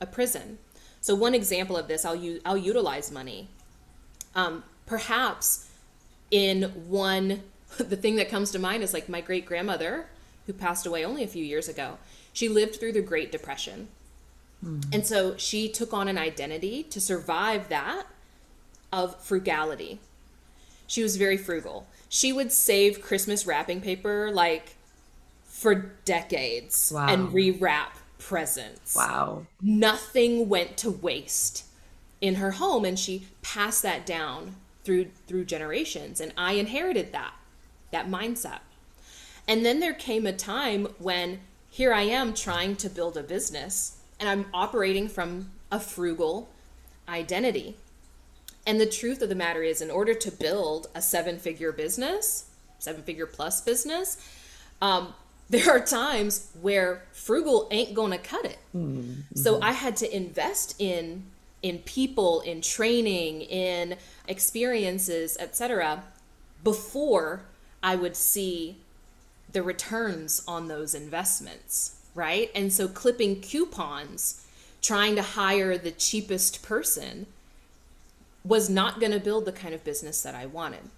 [0.00, 0.58] a prison.
[1.00, 3.48] So one example of this, I'll use, I'll utilize money.
[4.34, 5.68] Um, perhaps
[6.30, 7.42] in one,
[7.78, 10.06] the thing that comes to mind is like my great grandmother,
[10.46, 11.98] who passed away only a few years ago.
[12.32, 13.88] She lived through the Great Depression.
[14.64, 14.94] Mm.
[14.94, 18.06] And so she took on an identity to survive that
[18.92, 20.00] of frugality.
[20.86, 21.86] She was very frugal.
[22.08, 24.76] She would save Christmas wrapping paper like
[25.44, 27.08] for decades wow.
[27.08, 28.94] and rewrap presents.
[28.94, 29.46] Wow.
[29.60, 31.64] Nothing went to waste
[32.20, 37.34] in her home and she passed that down through through generations and I inherited that
[37.90, 38.60] that mindset.
[39.46, 43.98] And then there came a time when here I am trying to build a business
[44.20, 46.48] and I'm operating from a frugal
[47.08, 47.76] identity.
[48.66, 52.46] And the truth of the matter is, in order to build a seven figure business,
[52.78, 54.16] seven figure plus business,
[54.80, 55.14] um,
[55.50, 58.58] there are times where frugal ain't gonna cut it.
[58.74, 59.20] Mm-hmm.
[59.34, 61.24] So I had to invest in
[61.62, 63.96] in people, in training, in
[64.28, 66.04] experiences, etc.,
[66.62, 67.42] before
[67.82, 68.76] I would see
[69.54, 72.50] the returns on those investments, right?
[72.54, 74.44] And so clipping coupons,
[74.82, 77.26] trying to hire the cheapest person
[78.44, 80.90] was not going to build the kind of business that I wanted.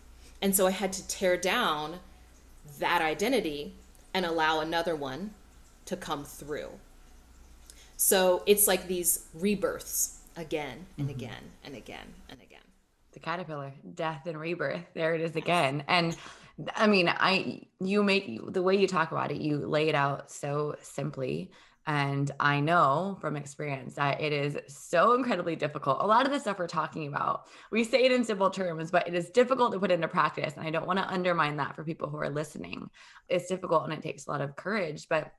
[0.42, 2.01] And so I had to tear down
[2.81, 3.75] that identity
[4.12, 5.31] and allow another one
[5.85, 6.71] to come through.
[7.97, 11.16] So it's like these rebirths again and mm-hmm.
[11.16, 12.61] again and again and again.
[13.12, 14.83] The caterpillar, death and rebirth.
[14.95, 15.85] There it is again.
[15.88, 16.16] And
[16.75, 20.31] I mean, I you make the way you talk about it, you lay it out
[20.31, 21.51] so simply
[21.88, 25.99] and I know from experience that it is so incredibly difficult.
[26.01, 29.07] A lot of the stuff we're talking about, we say it in simple terms, but
[29.07, 30.55] it is difficult to put into practice.
[30.57, 32.90] And I don't want to undermine that for people who are listening.
[33.29, 35.33] It's difficult and it takes a lot of courage, but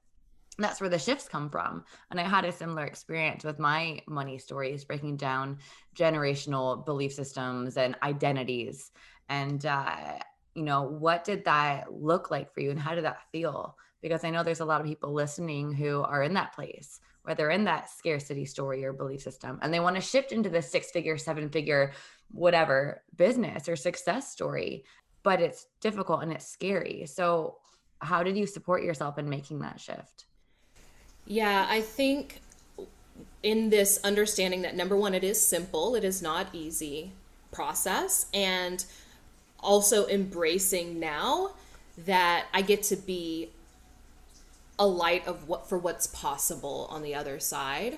[0.58, 1.84] that's where the shifts come from.
[2.12, 5.58] And I had a similar experience with my money stories, breaking down
[5.98, 8.92] generational belief systems and identities.
[9.28, 10.20] And, uh,
[10.58, 13.78] you know, what did that look like for you and how did that feel?
[14.02, 17.36] because I know there's a lot of people listening who are in that place where
[17.36, 20.62] they're in that scarcity story or belief system and they want to shift into the
[20.62, 21.92] six figure, seven figure,
[22.32, 24.84] whatever business or success story,
[25.24, 27.06] but it's difficult and it's scary.
[27.06, 27.58] So,
[28.00, 30.26] how did you support yourself in making that shift?
[31.26, 32.42] Yeah, I think
[33.42, 37.12] in this understanding that number one, it is simple, it is not easy
[37.52, 38.86] process, and
[39.60, 41.52] also embracing now
[42.06, 43.50] that I get to be
[44.80, 47.98] a light of what for what's possible on the other side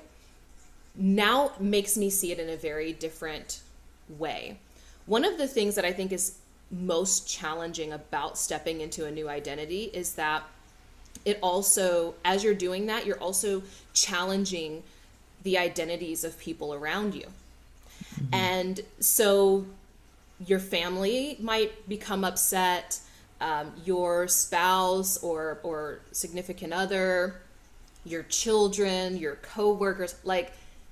[0.96, 3.62] now makes me see it in a very different
[4.18, 4.58] way.
[5.06, 6.38] One of the things that I think is
[6.72, 10.44] most challenging about stepping into a new identity is that
[11.26, 13.62] it also as you're doing that you're also
[13.94, 14.84] challenging
[15.44, 17.26] the identities of people around you.
[18.16, 18.34] Mm-hmm.
[18.34, 19.66] And so
[20.46, 23.00] your family might become upset
[23.42, 27.42] um, your spouse or or significant other,
[28.06, 30.52] your children, your coworkers, like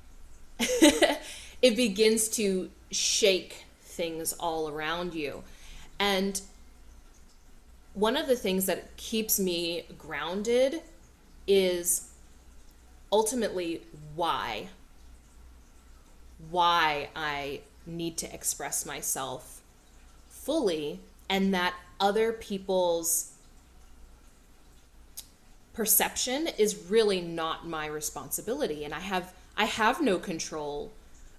[0.59, 5.43] it begins to shake things all around you.
[5.99, 6.39] And
[7.93, 10.81] one of the things that keeps me grounded
[11.47, 12.09] is
[13.11, 13.81] ultimately
[14.15, 14.67] why
[16.51, 19.61] why I need to express myself
[20.27, 23.33] fully and that other people's
[25.73, 30.91] perception is really not my responsibility and I have I have no control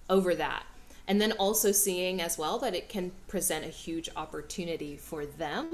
[0.09, 0.63] over that.
[1.07, 5.69] And then also seeing as well that it can present a huge opportunity for them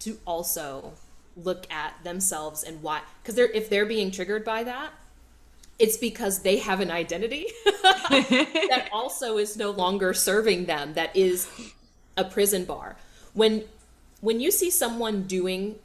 [0.00, 0.92] to also
[1.36, 4.92] look at themselves and why because they're if they're being triggered by that
[5.80, 7.46] it's because they have an identity
[8.10, 11.48] that also is no longer serving them that is
[12.16, 12.96] a prison bar.
[13.32, 13.64] When
[14.20, 15.76] when you see someone doing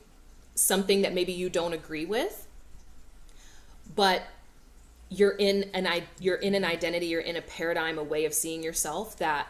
[0.54, 2.46] something that maybe you don't agree with,
[3.96, 4.24] but
[5.10, 5.88] you're in an
[6.20, 9.48] you're in an identity, you're in a paradigm, a way of seeing yourself that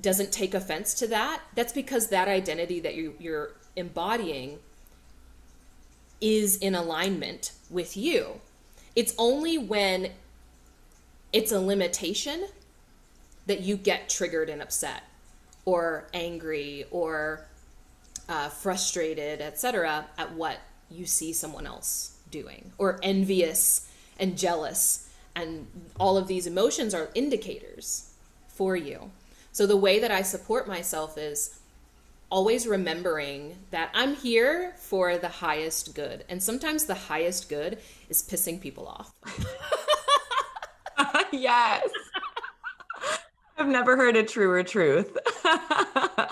[0.00, 4.58] doesn't take offense to that, that's because that identity that you, you're embodying
[6.20, 8.40] is in alignment with you.
[8.96, 10.12] It's only when
[11.32, 12.46] it's a limitation
[13.46, 15.02] that you get triggered and upset
[15.64, 17.46] or angry or
[18.28, 20.58] uh, frustrated, etc., at what
[20.90, 25.10] you see someone else doing, or envious and jealous.
[25.34, 25.66] And
[25.98, 28.12] all of these emotions are indicators
[28.48, 29.10] for you.
[29.52, 31.58] So the way that I support myself is
[32.34, 36.24] always remembering that I'm here for the highest good.
[36.28, 39.12] And sometimes the highest good is pissing people off.
[41.32, 41.88] yes.
[43.56, 45.16] I've never heard a truer truth.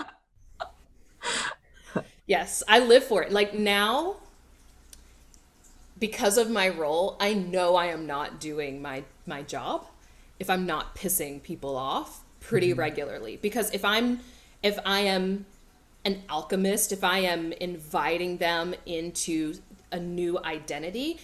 [2.27, 3.31] yes, I live for it.
[3.31, 4.17] Like now,
[5.97, 9.85] because of my role, I know I am not doing my my job
[10.37, 12.79] if I'm not pissing people off pretty mm-hmm.
[12.81, 13.39] regularly.
[13.41, 14.19] Because if I'm
[14.61, 15.45] if I am
[16.05, 19.55] an alchemist, if I am inviting them into
[19.91, 21.19] a new identity,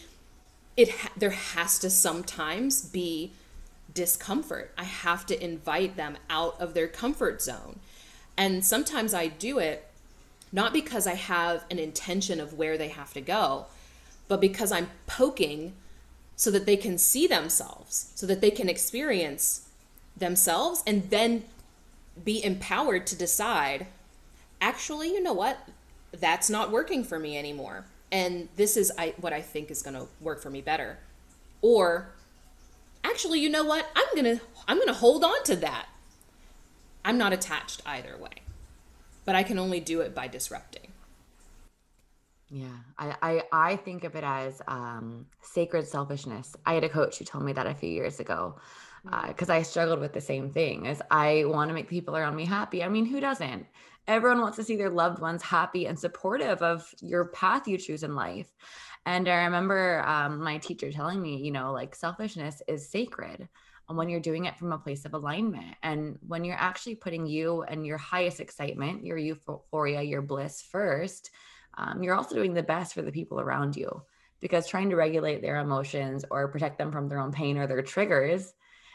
[0.78, 3.32] it ha- there has to sometimes be
[3.94, 4.72] discomfort.
[4.78, 7.80] I have to invite them out of their comfort zone.
[8.38, 9.86] And sometimes I do it
[10.52, 13.66] not because I have an intention of where they have to go,
[14.28, 15.74] but because I'm poking
[16.36, 19.68] so that they can see themselves, so that they can experience
[20.16, 21.44] themselves and then
[22.24, 23.88] be empowered to decide
[24.62, 25.68] actually, you know what?
[26.12, 27.86] That's not working for me anymore.
[28.12, 30.98] And this is I, what I think is going to work for me better.
[31.62, 32.10] Or
[33.04, 33.88] actually, you know what?
[33.96, 35.88] I'm going to I'm going to hold on to that.
[37.06, 38.44] I'm not attached either way.
[39.26, 40.90] But I can only do it by disrupting.
[42.52, 42.66] Yeah,
[42.98, 46.56] I, I, I think of it as um, sacred selfishness.
[46.66, 48.56] I had a coach who told me that a few years ago
[49.28, 50.88] because uh, I struggled with the same thing.
[50.88, 52.84] As I want to make people around me happy.
[52.84, 53.66] I mean, who doesn't?
[54.08, 58.04] Everyone wants to see their loved ones happy and supportive of your path you choose
[58.04, 58.52] in life.
[59.06, 63.48] And I remember um, my teacher telling me, you know, like selfishness is sacred
[63.96, 67.64] when you're doing it from a place of alignment and when you're actually putting you
[67.64, 71.32] and your highest excitement, your euphoria, your bliss first,
[71.78, 74.04] um, you're also doing the best for the people around you
[74.42, 77.82] because trying to regulate their emotions or protect them from their own pain or their
[77.82, 78.54] triggers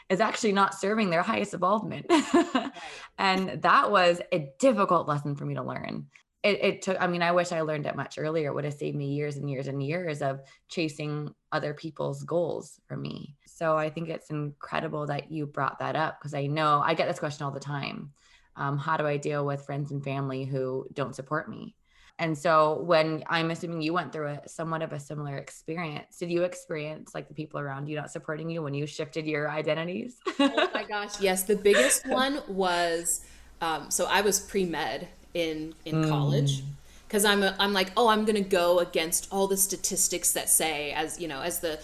[0.09, 2.05] is actually not serving their highest involvement.
[3.17, 6.07] and that was a difficult lesson for me to learn.
[6.43, 8.49] It, it, took, I mean, I wish I learned it much earlier.
[8.49, 12.79] It would have saved me years and years and years of chasing other people's goals
[12.87, 13.35] for me.
[13.47, 17.07] So I think it's incredible that you brought that up because I know I get
[17.07, 18.11] this question all the time.
[18.57, 21.75] Um, how do I deal with friends and family who don't support me?
[22.17, 26.31] And so when I'm assuming you went through a somewhat of a similar experience, did
[26.31, 30.17] you experience like the people around you not supporting you when you shifted your identities?
[30.39, 31.43] oh my gosh, yes.
[31.43, 33.25] The biggest one was
[33.61, 36.09] um, so I was pre med in in mm.
[36.09, 36.63] college
[37.07, 40.91] because I'm a, I'm like oh I'm gonna go against all the statistics that say
[40.93, 41.79] as you know as the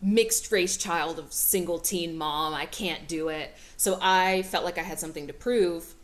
[0.00, 4.78] mixed race child of single teen mom I can't do it so I felt like
[4.78, 5.94] I had something to prove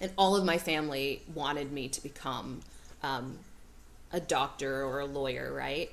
[0.00, 2.60] and all of my family wanted me to become
[3.02, 3.38] um,
[4.12, 5.90] a doctor or a lawyer, right?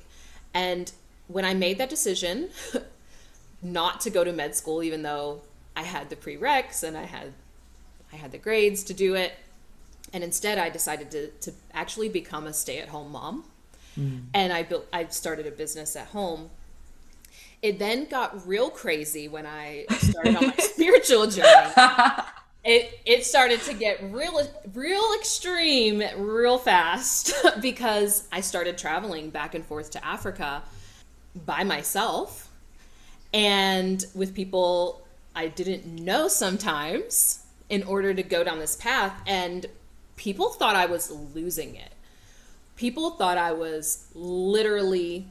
[0.54, 0.92] And
[1.28, 2.50] when I made that decision
[3.62, 5.42] not to go to med school, even though
[5.76, 7.34] I had the prereqs and I had
[8.12, 9.34] I had the grades to do it,
[10.12, 13.46] and instead I decided to to actually become a stay at home mom,
[13.98, 14.24] mm.
[14.34, 16.50] and I built I started a business at home.
[17.62, 21.72] It then got real crazy when I started on my spiritual journey.
[22.64, 24.42] It it started to get real
[24.74, 30.64] real extreme real fast because I started traveling back and forth to Africa
[31.46, 32.50] by myself
[33.34, 39.66] and with people I didn't know sometimes in order to go down this path and
[40.16, 41.92] people thought I was losing it.
[42.76, 45.28] People thought I was literally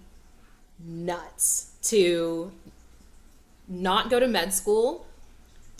[0.85, 2.51] nuts to
[3.69, 5.07] not go to med school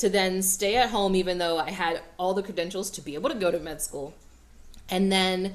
[0.03, 3.31] to then stay at home, even though I had all the credentials to be able
[3.31, 4.15] to go to med school,
[4.91, 5.55] and then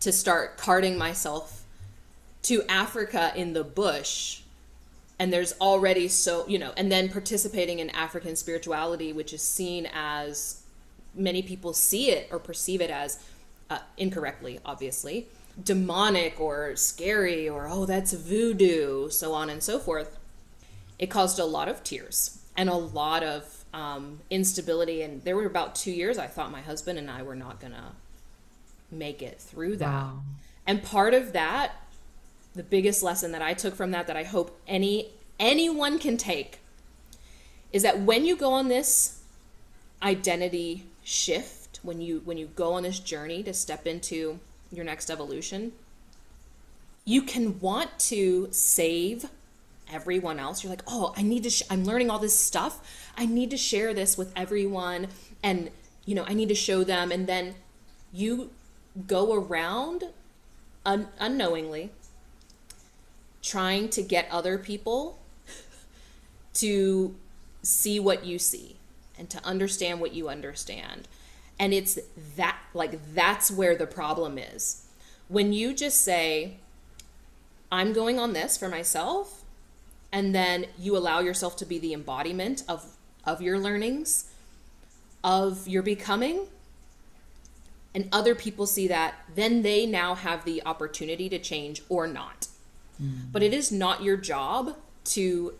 [0.00, 1.62] to start carting myself
[2.42, 4.40] to Africa in the bush.
[5.20, 9.88] And there's already so, you know, and then participating in African spirituality, which is seen
[9.94, 10.62] as
[11.14, 13.22] many people see it or perceive it as
[13.70, 15.28] uh, incorrectly, obviously,
[15.62, 20.18] demonic or scary or, oh, that's voodoo, so on and so forth.
[20.98, 25.02] It caused a lot of tears and a lot of um, instability.
[25.02, 27.72] And there were about two years I thought my husband and I were not going
[27.72, 27.92] to
[28.90, 29.86] make it through that.
[29.86, 30.20] Wow.
[30.66, 31.72] And part of that,
[32.54, 35.08] the biggest lesson that I took from that, that I hope any
[35.38, 36.58] anyone can take,
[37.72, 39.22] is that when you go on this
[40.02, 44.40] identity shift, when you when you go on this journey to step into
[44.72, 45.72] your next evolution,
[47.04, 49.26] you can want to save
[49.92, 50.62] everyone else.
[50.62, 53.10] You're like, oh, I need to, sh- I'm learning all this stuff.
[53.16, 55.08] I need to share this with everyone.
[55.42, 55.70] And,
[56.06, 57.10] you know, I need to show them.
[57.10, 57.54] And then
[58.12, 58.50] you
[59.06, 60.04] go around
[60.84, 61.90] un- unknowingly
[63.42, 65.18] trying to get other people
[66.54, 67.14] to
[67.62, 68.76] see what you see
[69.18, 71.08] and to understand what you understand.
[71.58, 71.98] And it's
[72.36, 74.86] that, like, that's where the problem is.
[75.28, 76.56] When you just say,
[77.70, 79.39] I'm going on this for myself,
[80.12, 84.30] and then you allow yourself to be the embodiment of, of your learnings,
[85.22, 86.48] of your becoming,
[87.94, 92.46] and other people see that, then they now have the opportunity to change or not.
[93.02, 93.32] Mm.
[93.32, 95.54] But it is not your job to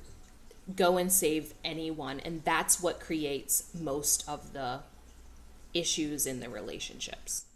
[0.76, 2.20] go and save anyone.
[2.20, 4.80] And that's what creates most of the
[5.74, 7.46] issues in the relationships.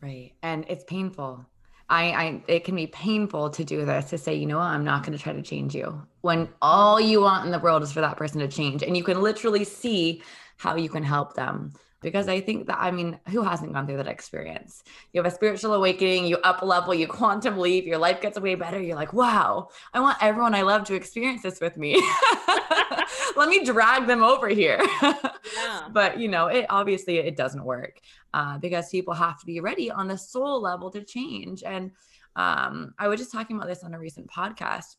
[0.00, 0.32] Right.
[0.42, 1.46] And it's painful.
[1.88, 4.84] I, I it can be painful to do this to say, you know what, I'm
[4.84, 7.92] not going to try to change you when all you want in the world is
[7.92, 8.82] for that person to change.
[8.82, 10.22] And you can literally see
[10.56, 11.72] how you can help them
[12.02, 14.82] because I think that I mean, who hasn't gone through that experience?
[15.12, 18.54] You have a spiritual awakening, you up level, you quantum leap, your life gets way
[18.54, 18.80] better.
[18.80, 21.94] You're like, wow, I want everyone I love to experience this with me.
[23.36, 24.80] Let me drag them over here.
[25.54, 25.88] Yeah.
[25.90, 28.00] but you know, it obviously it doesn't work
[28.36, 31.62] uh, because people have to be ready on the soul level to change.
[31.62, 31.90] And
[32.36, 34.96] um, I was just talking about this on a recent podcast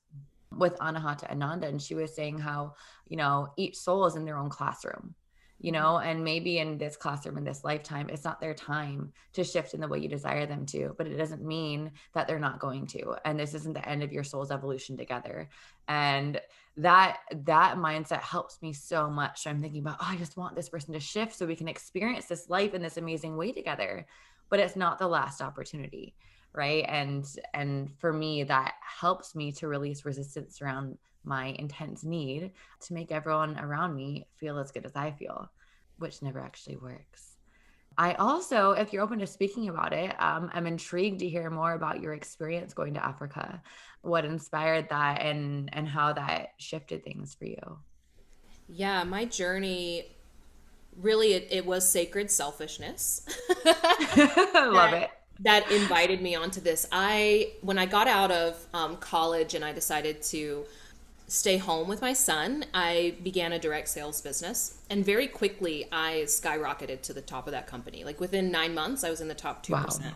[0.58, 2.74] with Anahata Ananda, and she was saying how
[3.08, 5.14] you know each soul is in their own classroom
[5.60, 9.43] you know and maybe in this classroom in this lifetime it's not their time to
[9.43, 12.60] shift in the way you desire them to but it doesn't mean that they're not
[12.60, 15.49] going to and this isn't the end of your soul's evolution together.
[15.88, 16.39] And
[16.78, 19.43] that that mindset helps me so much.
[19.43, 21.68] So i'm thinking about oh i just want this person to shift so we can
[21.68, 24.05] experience this life in this amazing way together
[24.49, 26.16] but it's not the last opportunity
[26.58, 26.86] right?
[26.88, 30.97] And and for me that helps me to release resistance around
[31.28, 32.51] my intense need
[32.82, 35.49] to make everyone around me feel as good as I feel,
[35.97, 37.38] which never actually works.
[37.97, 41.73] I also, if you're open to speaking about it, um, I'm intrigued to hear more
[41.73, 43.61] about your experience going to Africa,
[44.01, 47.80] what inspired that, and and how that shifted things for you.
[48.67, 50.17] Yeah, my journey
[50.95, 53.25] really it, it was sacred selfishness.
[53.65, 55.09] Love it.
[55.41, 56.88] That invited me onto this.
[56.91, 60.65] I when I got out of um, college and I decided to
[61.28, 64.82] stay home with my son, I began a direct sales business.
[64.89, 68.03] And very quickly, I skyrocketed to the top of that company.
[68.03, 69.71] Like within nine months, I was in the top 2%.
[70.01, 70.11] Wow.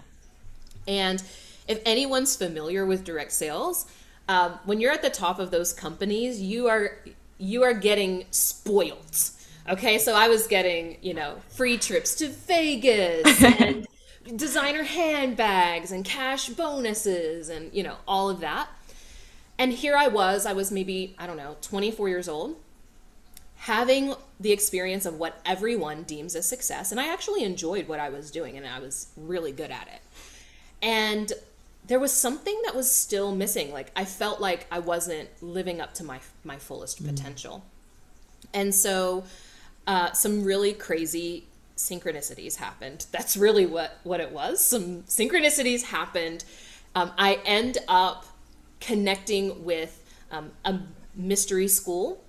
[0.88, 1.22] And
[1.68, 3.86] if anyone's familiar with direct sales,
[4.28, 6.98] um, when you're at the top of those companies, you are
[7.38, 9.32] you are getting spoiled.
[9.68, 13.88] Okay, so I was getting you know free trips to Vegas and
[14.36, 18.70] designer handbags and cash bonuses and you know all of that.
[19.58, 22.56] And here I was, I was maybe, I don't know, 24 years old,
[23.58, 26.92] having the experience of what everyone deems a success.
[26.92, 30.02] And I actually enjoyed what I was doing and I was really good at it.
[30.82, 31.32] And
[31.86, 33.72] there was something that was still missing.
[33.72, 37.08] Like I felt like I wasn't living up to my my fullest mm.
[37.08, 37.64] potential.
[38.54, 39.26] And so
[39.88, 41.46] uh, some really crazy
[41.78, 43.06] synchronicities happened.
[43.12, 44.64] That's really what what it was.
[44.64, 46.44] Some synchronicities happened.
[46.96, 48.26] Um, I end up
[48.82, 50.80] connecting with um, a
[51.16, 52.22] mystery school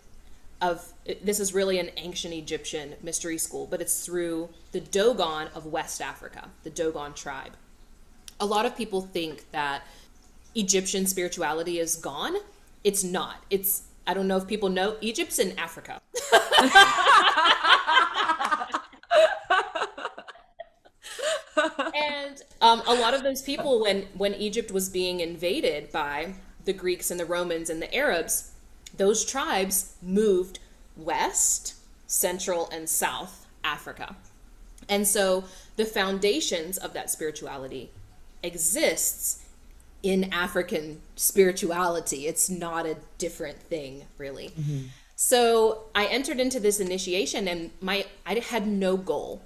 [0.60, 0.92] of
[1.24, 6.00] this is really an ancient Egyptian mystery school, but it's through the Dogon of West
[6.00, 7.52] Africa, the Dogon tribe.
[8.38, 9.82] A lot of people think that
[10.54, 12.36] Egyptian spirituality is gone.
[12.84, 13.42] It's not.
[13.50, 16.00] It's I don't know if people know Egypt's in Africa.
[21.94, 26.34] and um, a lot of those people, when when Egypt was being invaded by
[26.64, 28.52] the Greeks and the Romans and the Arabs,
[28.96, 30.58] those tribes moved
[30.96, 31.74] west,
[32.06, 34.16] central, and south Africa.
[34.88, 35.44] And so
[35.76, 37.90] the foundations of that spirituality
[38.42, 39.44] exists
[40.02, 42.26] in African spirituality.
[42.26, 44.48] It's not a different thing, really.
[44.48, 44.86] Mm-hmm.
[45.14, 49.42] So I entered into this initiation, and my I had no goal.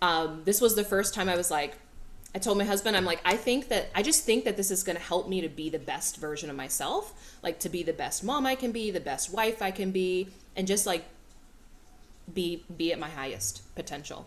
[0.00, 1.76] Um, this was the first time I was like,
[2.34, 4.82] I told my husband, I'm like, I think that I just think that this is
[4.82, 7.92] going to help me to be the best version of myself, like to be the
[7.92, 11.04] best mom I can be, the best wife I can be, and just like
[12.32, 14.26] be be at my highest potential.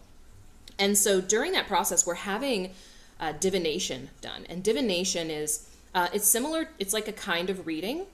[0.79, 2.71] And so during that process, we're having
[3.19, 6.69] uh, divination done, and divination is uh, it's similar.
[6.79, 8.07] It's like a kind of reading,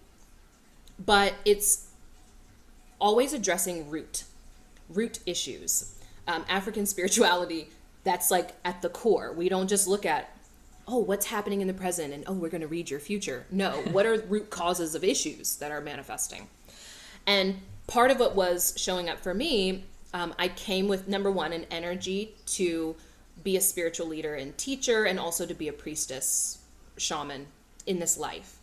[1.04, 1.88] but it's
[3.00, 4.26] always addressing root
[4.90, 5.97] root issues.
[6.28, 7.70] Um, African spirituality
[8.04, 9.34] that's like at the core.
[9.34, 10.34] We don't just look at
[10.88, 13.46] oh, what's happening in the present and oh, we're going to read your future.
[13.52, 16.48] No, what are root causes of issues that are manifesting?
[17.26, 17.58] And
[17.88, 21.66] part of what was showing up for me, um, I came with number one, an
[21.70, 22.96] energy to
[23.44, 26.60] be a spiritual leader and teacher, and also to be a priestess,
[26.98, 27.48] shaman
[27.86, 28.58] in this life.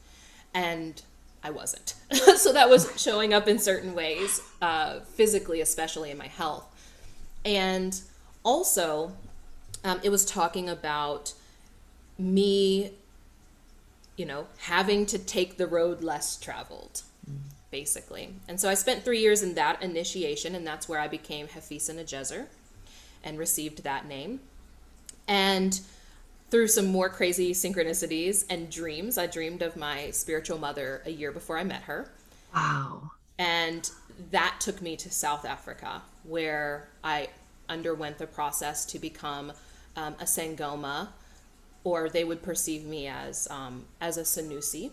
[0.55, 1.01] And
[1.43, 1.95] I wasn't.
[2.37, 6.74] so that was showing up in certain ways, uh, physically, especially in my health.
[7.45, 8.01] And
[8.43, 9.13] also,
[9.85, 11.35] um, it was talking about
[12.19, 12.93] me,
[14.17, 17.37] you know, having to take the road less traveled, mm.
[17.71, 18.35] basically.
[18.49, 21.95] And so I spent three years in that initiation, and that's where I became Hafisa
[21.95, 22.47] Nejeser
[23.23, 24.41] and received that name.
[25.27, 25.81] And
[26.51, 31.33] through some more crazy synchronicities and dreams, I dreamed of my spiritual mother a year
[31.33, 32.11] before I met her.
[32.55, 33.11] Wow.
[33.39, 33.91] And
[34.31, 37.29] that took me to South Africa, where I
[37.69, 39.53] underwent the process to become
[39.97, 41.09] um, a Sangoma,
[41.83, 44.91] or they would perceive me as um, as a Sanusi,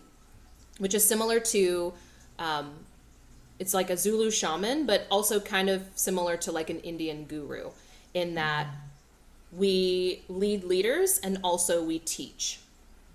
[0.78, 1.92] which is similar to,
[2.38, 2.72] um,
[3.58, 7.70] it's like a Zulu shaman, but also kind of similar to like an Indian guru,
[8.14, 8.66] in that
[9.56, 12.60] we lead leaders and also we teach,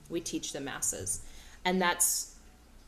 [0.10, 1.22] we teach the masses,
[1.66, 2.36] and that's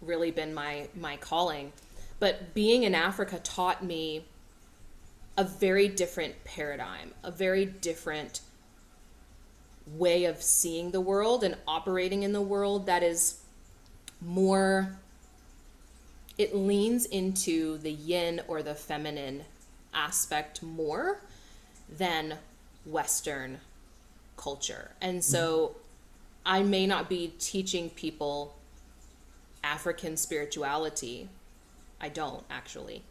[0.01, 1.71] really been my my calling.
[2.19, 4.25] But being in Africa taught me
[5.37, 8.41] a very different paradigm, a very different
[9.87, 13.41] way of seeing the world and operating in the world that is
[14.21, 14.97] more
[16.37, 19.43] it leans into the yin or the feminine
[19.93, 21.19] aspect more
[21.89, 22.35] than
[22.85, 23.59] western
[24.37, 24.91] culture.
[25.01, 25.31] And mm-hmm.
[25.31, 25.75] so
[26.45, 28.55] i may not be teaching people
[29.63, 31.29] african spirituality
[32.01, 33.01] i don't actually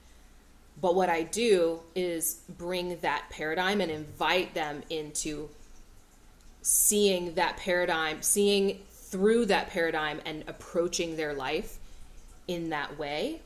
[0.80, 5.48] but what i do is bring that paradigm and invite them into
[6.62, 11.78] seeing that paradigm, seeing through that paradigm and approaching their life
[12.46, 13.40] in that way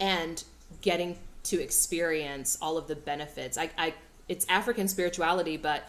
[0.00, 0.42] and
[0.80, 3.58] getting to experience all of the benefits.
[3.58, 3.94] I, I
[4.30, 5.88] it's African spirituality, but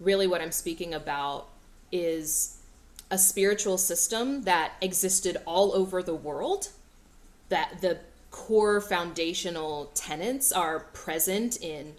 [0.00, 1.48] really what I'm speaking about
[1.92, 2.56] is
[3.10, 6.70] a spiritual system that existed all over the world
[7.50, 7.98] that the
[8.30, 11.94] core foundational tenets are present in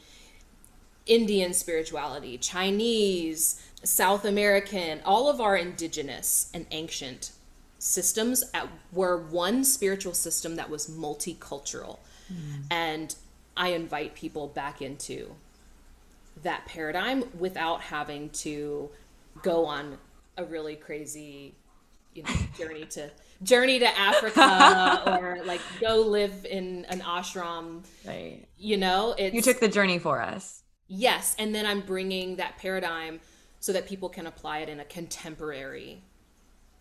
[1.05, 7.31] Indian spirituality, Chinese, South American, all of our indigenous and ancient
[7.79, 11.99] systems at, were one spiritual system that was multicultural.
[12.31, 12.63] Mm.
[12.69, 13.15] And
[13.57, 15.35] I invite people back into
[16.43, 18.89] that paradigm without having to
[19.41, 19.97] go on
[20.37, 21.53] a really crazy
[22.13, 23.09] you know journey to
[23.43, 27.83] journey to Africa or like go live in an ashram.
[28.05, 28.45] Right.
[28.57, 30.63] You know, it's You took the journey for us.
[30.87, 33.21] Yes, and then I'm bringing that paradigm
[33.59, 36.03] so that people can apply it in a contemporary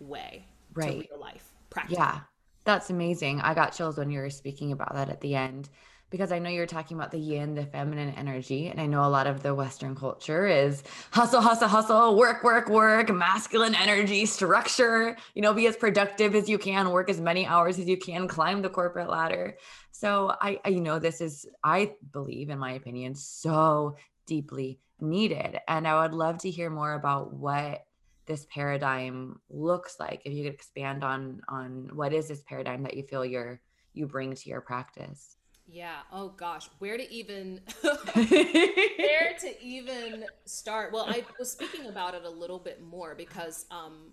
[0.00, 0.90] way right.
[0.90, 1.96] to real life practice.
[1.96, 2.20] Yeah,
[2.64, 3.40] that's amazing.
[3.40, 5.68] I got chills when you were speaking about that at the end
[6.11, 8.66] because I know you're talking about the yin, the feminine energy.
[8.66, 10.82] And I know a lot of the Western culture is
[11.12, 16.48] hustle, hustle, hustle, work, work, work, masculine energy, structure, you know, be as productive as
[16.48, 19.56] you can, work as many hours as you can, climb the corporate ladder.
[19.92, 23.96] So I, I you know, this is, I believe, in my opinion, so
[24.26, 25.58] deeply needed.
[25.68, 27.84] And I would love to hear more about what
[28.26, 30.22] this paradigm looks like.
[30.24, 33.61] If you could expand on on what is this paradigm that you feel you're
[33.92, 35.36] you bring to your practice.
[35.72, 35.98] Yeah.
[36.12, 40.92] Oh gosh, where to even where to even start?
[40.92, 44.12] Well, I was speaking about it a little bit more because um,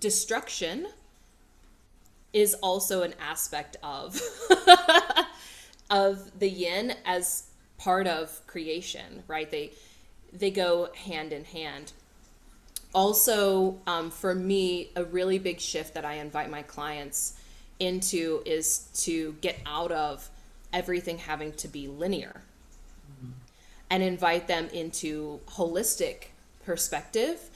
[0.00, 0.88] destruction
[2.32, 4.20] is also an aspect of
[5.90, 7.44] of the yin as
[7.78, 9.50] part of creation, right?
[9.50, 9.72] They
[10.32, 11.92] they go hand in hand.
[12.94, 17.34] Also, um, for me, a really big shift that I invite my clients
[17.78, 20.30] into is to get out of
[20.76, 22.42] everything having to be linear
[23.10, 23.32] mm-hmm.
[23.90, 26.26] and invite them into holistic
[26.66, 27.48] perspective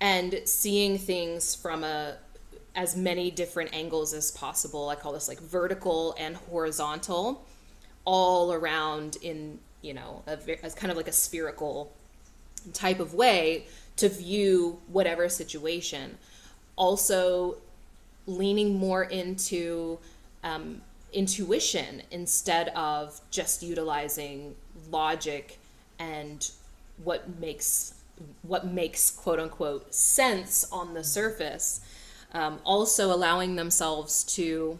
[0.00, 2.16] and seeing things from a
[2.74, 4.88] as many different angles as possible.
[4.88, 7.44] I call this like vertical and horizontal,
[8.04, 11.92] all around in you know as kind of like a spherical
[12.72, 16.18] type of way to view whatever situation.
[16.76, 17.56] Also,
[18.26, 19.98] leaning more into
[20.44, 20.80] um,
[21.12, 24.54] intuition instead of just utilizing
[24.90, 25.58] logic
[25.98, 26.50] and
[27.02, 27.94] what makes
[28.42, 31.80] what makes quote unquote sense on the surface
[32.34, 34.78] um, also allowing themselves to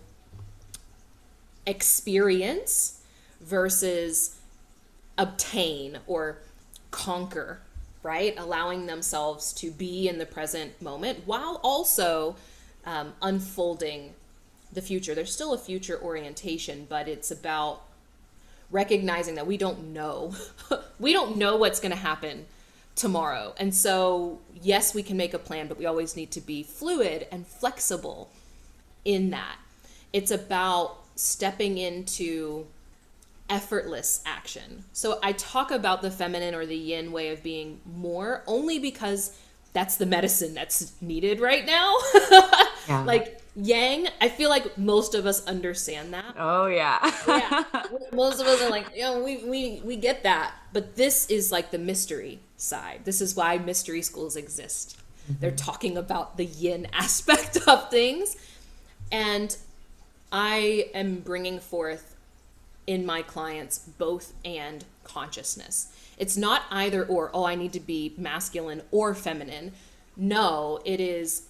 [1.66, 3.00] experience
[3.40, 4.36] versus
[5.16, 6.38] obtain or
[6.90, 7.60] conquer
[8.02, 8.34] right?
[8.38, 12.36] Allowing themselves to be in the present moment while also
[12.84, 14.14] um, unfolding
[14.78, 15.12] the future.
[15.14, 17.82] There's still a future orientation, but it's about
[18.70, 20.34] recognizing that we don't know.
[21.00, 22.46] we don't know what's going to happen
[22.94, 23.54] tomorrow.
[23.58, 27.26] And so, yes, we can make a plan, but we always need to be fluid
[27.32, 28.30] and flexible
[29.04, 29.56] in that.
[30.12, 32.66] It's about stepping into
[33.50, 34.84] effortless action.
[34.92, 39.36] So I talk about the feminine or the yin way of being more only because
[39.72, 41.96] that's the medicine that's needed right now.
[42.88, 43.02] yeah.
[43.04, 46.34] Like yang, I feel like most of us understand that.
[46.38, 46.98] Oh yeah.
[47.26, 47.64] yeah.
[48.12, 50.54] Most of us are like, you know, we we we get that.
[50.72, 53.00] But this is like the mystery side.
[53.04, 54.96] This is why mystery schools exist.
[55.24, 55.40] Mm-hmm.
[55.40, 58.36] They're talking about the yin aspect of things.
[59.10, 59.56] And
[60.30, 62.14] I am bringing forth
[62.86, 65.92] in my clients both and consciousness.
[66.18, 69.72] It's not either or, oh, I need to be masculine or feminine.
[70.16, 71.48] No, it is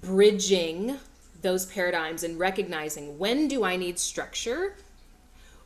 [0.00, 0.98] bridging
[1.44, 4.74] those paradigms and recognizing when do I need structure?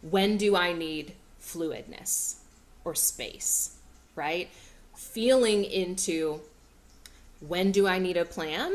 [0.03, 2.37] When do I need fluidness
[2.85, 3.79] or space,
[4.15, 4.51] right?
[4.95, 6.41] Feeling into
[7.41, 8.75] when do I need a plan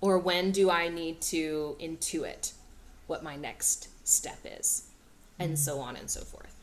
[0.00, 2.52] or when do I need to intuit
[3.08, 4.88] what my next step is?
[5.38, 5.56] and mm-hmm.
[5.56, 6.54] so on and so forth.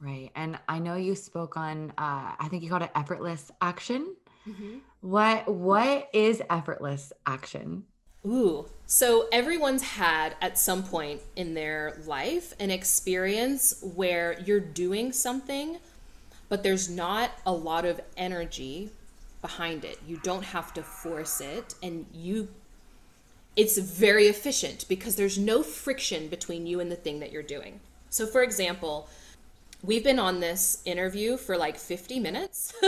[0.00, 0.30] Right.
[0.34, 4.14] And I know you spoke on uh, I think you called it effortless action.
[4.46, 4.78] Mm-hmm.
[5.00, 7.84] What what is effortless action?
[8.26, 8.66] Ooh.
[8.86, 15.78] So everyone's had at some point in their life an experience where you're doing something
[16.48, 18.90] but there's not a lot of energy
[19.42, 19.98] behind it.
[20.06, 22.48] You don't have to force it and you
[23.56, 27.78] it's very efficient because there's no friction between you and the thing that you're doing.
[28.10, 29.08] So, for example,
[29.82, 32.72] we've been on this interview for like 50 minutes,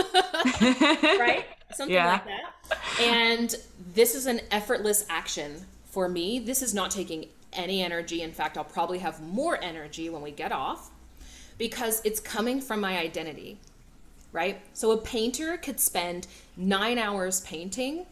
[0.61, 1.45] right?
[1.73, 2.11] Something yeah.
[2.13, 3.01] like that.
[3.01, 3.55] And
[3.93, 6.39] this is an effortless action for me.
[6.39, 8.21] This is not taking any energy.
[8.21, 10.89] In fact, I'll probably have more energy when we get off
[11.57, 13.57] because it's coming from my identity,
[14.31, 14.59] right?
[14.73, 18.05] So, a painter could spend nine hours painting,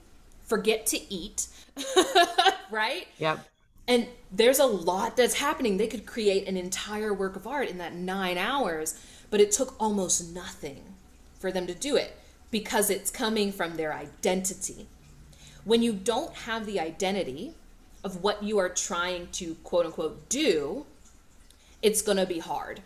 [0.43, 1.47] forget to eat,
[2.71, 3.07] right?
[3.19, 3.39] Yep
[3.87, 5.77] and there's a lot that's happening.
[5.77, 8.99] They could create an entire work of art in that nine hours,
[9.29, 10.83] but it took almost nothing
[11.39, 12.17] for them to do it
[12.55, 14.87] because it's coming from their identity.
[15.65, 17.53] When you don't have the identity
[18.01, 20.85] of what you are trying to quote unquote do,
[21.81, 22.79] it's going to be hard.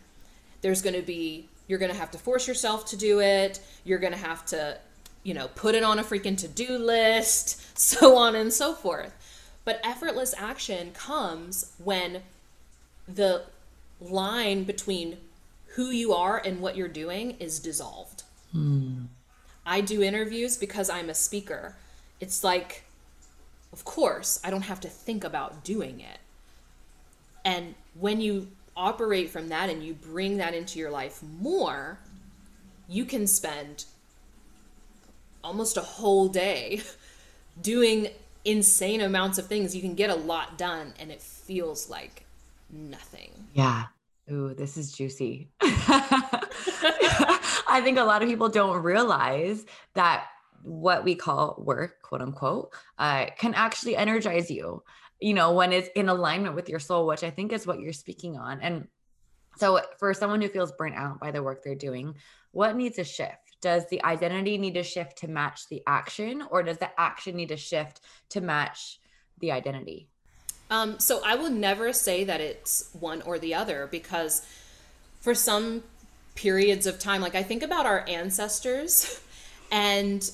[0.62, 3.60] There's going to be, you're going to have to force yourself to do it.
[3.86, 4.80] You're going to have to,
[5.22, 9.14] you know, put it on a freaking to do list, so on and so forth.
[9.66, 12.24] But effortless action comes when
[13.08, 13.44] the
[14.02, 15.18] line between
[15.76, 18.24] who you are and what you're doing is dissolved.
[18.52, 19.04] Hmm.
[19.70, 21.76] I do interviews because I'm a speaker.
[22.20, 22.86] It's like,
[23.72, 26.18] of course, I don't have to think about doing it.
[27.46, 32.00] And when you operate from that and you bring that into your life more,
[32.88, 33.86] you can spend
[35.44, 36.82] almost a whole day
[37.62, 38.08] doing
[38.44, 39.76] insane amounts of things.
[39.76, 42.26] You can get a lot done and it feels like
[42.72, 43.30] nothing.
[43.54, 43.86] Yeah.
[44.32, 45.50] Ooh, this is juicy.
[47.72, 49.66] I think a lot of people don't realize
[49.96, 50.26] that
[50.64, 54.84] what we call work, quote unquote, uh, can actually energize you,
[55.20, 57.94] you know, when it's in alignment with your soul, which I think is what you're
[57.94, 58.60] speaking on.
[58.62, 58.88] And
[59.58, 62.16] so, for someone who feels burnt out by the work they're doing,
[62.52, 63.50] what needs a shift?
[63.62, 67.50] does the identity need to shift to match the action or does the action need
[67.50, 69.00] to shift to match
[69.40, 70.10] the identity
[70.70, 74.46] um, so i will never say that it's one or the other because
[75.22, 75.84] for some
[76.36, 79.22] periods of time like i think about our ancestors
[79.72, 80.32] and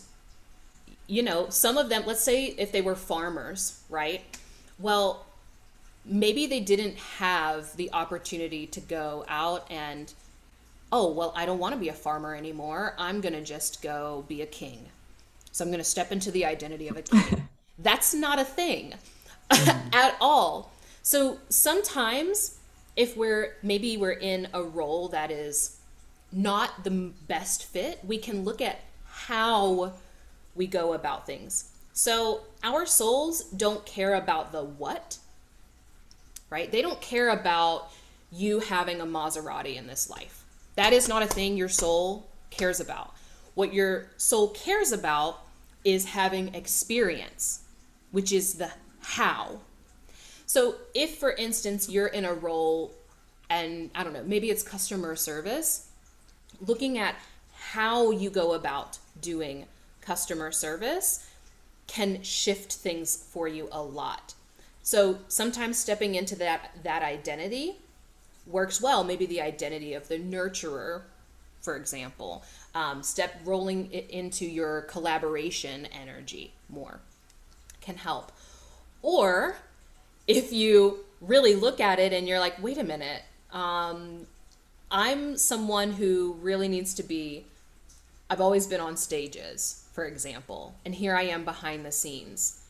[1.08, 4.24] you know some of them let's say if they were farmers right
[4.80, 5.26] well
[6.06, 10.14] maybe they didn't have the opportunity to go out and
[10.92, 12.96] oh, well, I don't want to be a farmer anymore.
[12.98, 14.86] I'm going to just go be a king.
[15.52, 17.50] So I'm going to step into the identity of a king.
[17.80, 18.94] That's not a thing
[19.93, 20.72] at all.
[21.04, 22.58] So sometimes
[22.96, 25.78] if we're maybe we're in a role that is
[26.32, 29.93] not the best fit, we can look at how
[30.56, 31.72] we go about things.
[31.93, 35.18] So our souls don't care about the what,
[36.50, 36.72] right?
[36.72, 37.91] They don't care about
[38.32, 40.43] you having a Maserati in this life.
[40.76, 43.14] That is not a thing your soul cares about.
[43.54, 45.41] What your soul cares about
[45.86, 47.62] is having experience,
[48.12, 48.72] which is the
[49.06, 49.60] how.
[50.45, 52.93] So, if for instance you're in a role
[53.49, 55.88] and I don't know, maybe it's customer service,
[56.66, 57.16] looking at
[57.53, 59.66] how you go about doing
[60.01, 61.28] customer service
[61.88, 64.34] can shift things for you a lot.
[64.84, 67.78] So sometimes stepping into that that identity
[68.45, 69.03] works well.
[69.03, 71.01] Maybe the identity of the nurturer,
[71.62, 72.43] for example,
[72.76, 76.99] um, step rolling it into your collaboration energy more
[77.82, 78.32] can help.
[79.06, 79.58] Or
[80.26, 84.26] if you really look at it and you're like, wait a minute, um,
[84.89, 87.45] I'm someone who really needs to be.
[88.32, 92.64] I've always been on stages, for example, and here I am behind the scenes.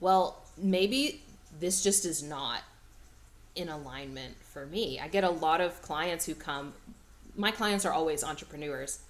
[0.00, 1.20] Well, maybe
[1.60, 2.60] this just is not
[3.54, 4.98] in alignment for me.
[4.98, 6.72] I get a lot of clients who come,
[7.36, 9.00] my clients are always entrepreneurs,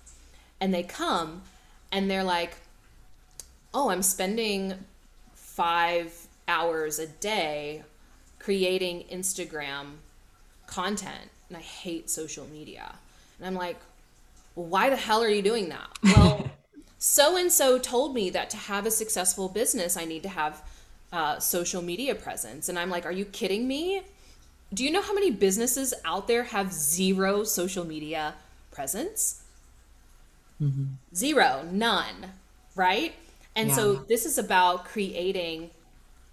[0.61, 1.43] and they come
[1.93, 2.57] and they're like,
[3.73, 4.75] oh, I'm spending
[5.33, 7.85] five hours a day
[8.39, 9.93] creating Instagram
[10.67, 12.95] content, and I hate social media.
[13.39, 13.79] And I'm like,
[14.55, 15.89] well, why the hell are you doing that?
[16.03, 16.51] Well,
[16.99, 20.63] so and so told me that to have a successful business, I need to have
[21.13, 22.69] uh, social media presence.
[22.69, 24.03] And I'm like, are you kidding me?
[24.73, 28.35] Do you know how many businesses out there have zero social media
[28.71, 29.43] presence?
[30.63, 30.85] Mm-hmm.
[31.15, 32.33] Zero, none,
[32.77, 33.15] right?
[33.57, 33.75] And yeah.
[33.75, 35.71] so this is about creating.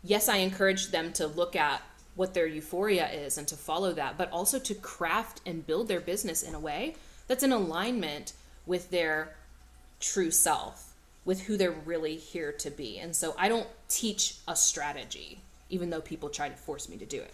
[0.04, 1.82] Yes, I encourage them to look at
[2.16, 6.00] what their euphoria is and to follow that, but also to craft and build their
[6.00, 6.96] business in a way
[7.28, 8.34] that's in alignment
[8.66, 9.36] with their
[10.00, 10.94] true self,
[11.26, 13.00] with who they're really here to be.
[13.00, 15.40] And so I don't teach a strategy,
[15.70, 17.34] even though people try to force me to do it.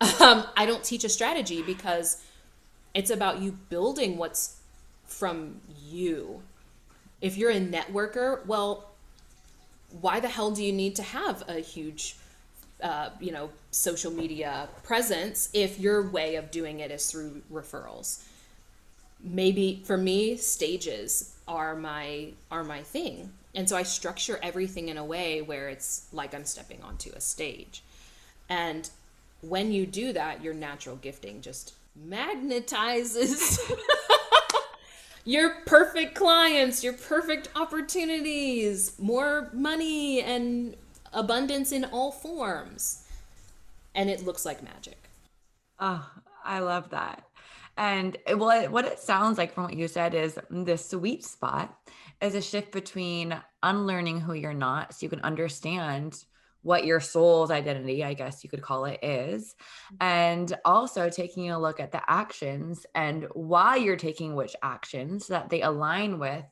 [0.20, 2.22] um, I don't teach a strategy because
[2.94, 4.56] it's about you building what's
[5.06, 6.42] from you.
[7.20, 8.91] If you're a networker, well,
[10.00, 12.16] why the hell do you need to have a huge
[12.82, 18.24] uh, you know social media presence if your way of doing it is through referrals?
[19.22, 23.32] Maybe for me stages are my are my thing.
[23.54, 27.20] And so i structure everything in a way where it's like i'm stepping onto a
[27.20, 27.82] stage.
[28.48, 28.88] And
[29.42, 31.74] when you do that your natural gifting just
[32.08, 33.60] magnetizes
[35.24, 40.76] your perfect clients, your perfect opportunities, more money and
[41.12, 43.06] abundance in all forms.
[43.94, 44.98] And it looks like magic.
[45.78, 46.08] Oh,
[46.44, 47.24] I love that.
[47.76, 51.74] And what what it sounds like from what you said is the sweet spot
[52.20, 56.24] is a shift between unlearning who you're not so you can understand
[56.62, 59.54] what your soul's identity, I guess you could call it, is.
[59.94, 59.96] Mm-hmm.
[60.00, 65.34] And also taking a look at the actions and why you're taking which actions so
[65.34, 66.44] that they align with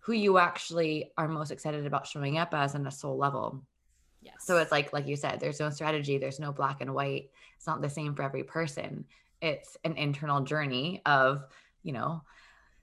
[0.00, 3.62] who you actually are most excited about showing up as on a soul level.
[4.20, 4.34] Yes.
[4.40, 7.30] So it's like, like you said, there's no strategy, there's no black and white.
[7.56, 9.04] It's not the same for every person.
[9.40, 11.44] It's an internal journey of,
[11.82, 12.22] you know,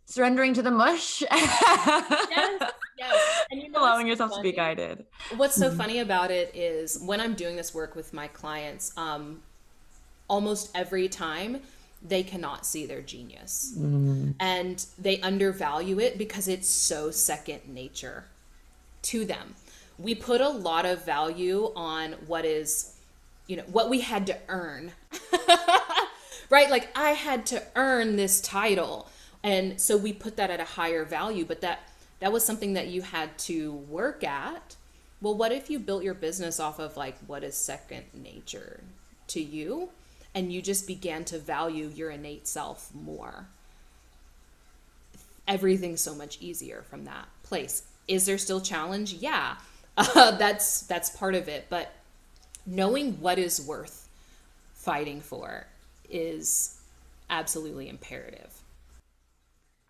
[0.05, 1.21] surrendering to the mush.
[1.31, 2.71] yes, yes.
[3.51, 4.43] And you know allowing yourself funny?
[4.43, 5.05] to be guided.
[5.37, 5.77] What's so mm-hmm.
[5.77, 9.41] funny about it is when I'm doing this work with my clients, um,
[10.27, 11.61] almost every time
[12.01, 14.33] they cannot see their genius mm.
[14.39, 18.25] and they undervalue it because it's so second nature
[19.01, 19.55] to them.
[19.97, 22.95] We put a lot of value on what is,
[23.47, 24.93] you know, what we had to earn.
[26.49, 26.69] right?
[26.69, 29.09] Like I had to earn this title
[29.43, 31.88] and so we put that at a higher value but that
[32.19, 34.75] that was something that you had to work at.
[35.21, 38.81] Well what if you built your business off of like what is second nature
[39.27, 39.89] to you?
[40.33, 43.47] And you just began to value your innate self more.
[45.47, 47.83] Everything's so much easier from that place.
[48.07, 49.13] Is there still challenge?
[49.13, 49.55] Yeah.
[49.97, 51.65] Uh, that's that's part of it.
[51.69, 51.93] But
[52.65, 54.07] knowing what is worth
[54.73, 55.65] fighting for
[56.09, 56.79] is
[57.29, 58.58] absolutely imperative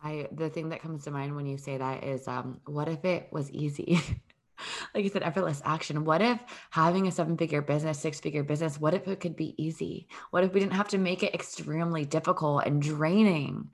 [0.02, 3.04] I the thing that comes to mind when you say that is um what if
[3.06, 4.00] it was easy?
[4.94, 6.06] like you said, effortless action.
[6.06, 6.40] What if
[6.70, 10.08] having a seven figure business, six figure business, what if it could be easy?
[10.32, 13.70] What if we didn't have to make it extremely difficult and draining?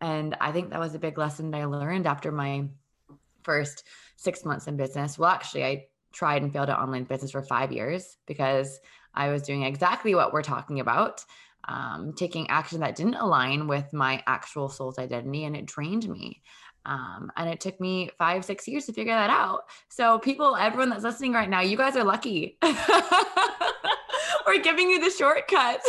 [0.00, 2.68] And I think that was a big lesson that I learned after my
[3.42, 3.84] first
[4.16, 5.18] six months in business.
[5.18, 8.80] Well, actually, I tried and failed at online business for five years because
[9.14, 11.24] I was doing exactly what we're talking about
[11.68, 16.42] um, taking action that didn't align with my actual soul's identity and it drained me.
[16.86, 19.62] Um, and it took me five, six years to figure that out.
[19.88, 22.58] So, people, everyone that's listening right now, you guys are lucky.
[24.46, 25.80] We're giving you the shortcut.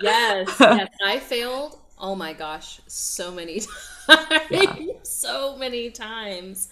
[0.00, 0.88] yes, yes.
[1.04, 1.78] I failed.
[1.98, 3.60] Oh my gosh, so many
[4.06, 4.46] times.
[4.50, 4.74] Yeah.
[5.02, 6.68] so many times.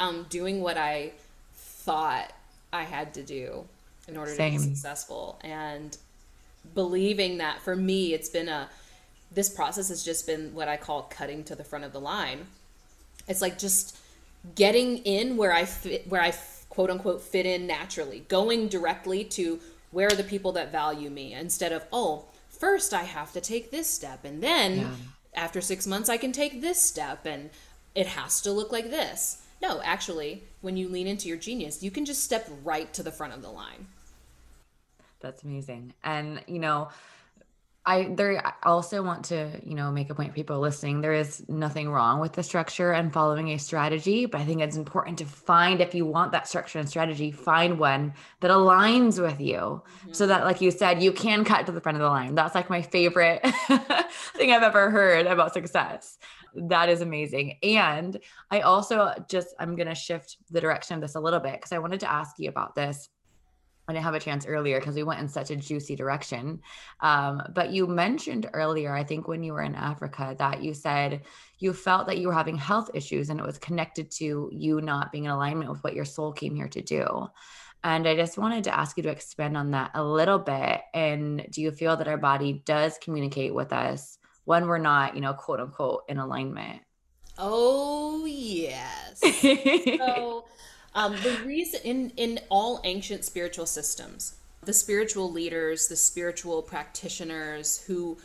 [0.00, 1.12] Um, doing what I
[1.54, 2.32] thought
[2.72, 3.64] I had to do
[4.08, 4.54] in order Same.
[4.54, 5.38] to be successful.
[5.44, 5.96] And
[6.74, 8.68] believing that for me it's been a
[9.30, 12.46] this process has just been what I call cutting to the front of the line
[13.28, 13.96] It's like just
[14.54, 16.34] getting in where I fit, where I
[16.68, 19.60] quote unquote fit in naturally, going directly to
[19.90, 23.70] where are the people that value me instead of, oh, first I have to take
[23.70, 24.88] this step and then yeah.
[25.34, 27.50] after 6 months I can take this step and
[27.94, 29.42] it has to look like this.
[29.60, 33.12] No, actually, when you lean into your genius, you can just step right to the
[33.12, 33.86] front of the line.
[35.22, 35.94] That's amazing.
[36.04, 36.88] And you know,
[37.84, 41.00] I there I also want to, you know, make a point for people listening.
[41.00, 44.76] There is nothing wrong with the structure and following a strategy, but I think it's
[44.76, 49.40] important to find if you want that structure and strategy, find one that aligns with
[49.40, 49.56] you.
[49.56, 50.12] Mm-hmm.
[50.12, 52.36] So that like you said, you can cut to the front of the line.
[52.36, 53.44] That's like my favorite
[54.36, 56.18] thing I've ever heard about success.
[56.54, 57.58] That is amazing.
[57.64, 58.16] And
[58.50, 61.72] I also just I'm going to shift the direction of this a little bit because
[61.72, 63.08] I wanted to ask you about this
[63.88, 66.60] I didn't have a chance earlier because we went in such a juicy direction.
[67.00, 71.22] Um, but you mentioned earlier, I think when you were in Africa, that you said
[71.58, 75.10] you felt that you were having health issues and it was connected to you not
[75.10, 77.28] being in alignment with what your soul came here to do.
[77.84, 80.82] And I just wanted to ask you to expand on that a little bit.
[80.94, 85.20] And do you feel that our body does communicate with us when we're not, you
[85.20, 86.82] know, quote unquote, in alignment?
[87.38, 89.20] Oh, yes.
[89.98, 90.44] so,
[90.94, 94.34] um, the reason in in all ancient spiritual systems,
[94.64, 98.18] the spiritual leaders, the spiritual practitioners who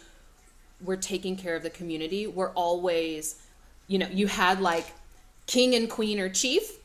[0.83, 3.41] were taking care of the community were always,
[3.87, 4.93] you know, you had like
[5.47, 6.77] king and queen or chief,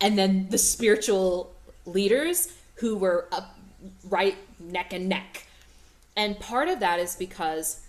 [0.00, 1.52] and then the spiritual
[1.86, 3.56] leaders who were up
[4.08, 5.46] right neck and neck.
[6.16, 7.80] And part of that is because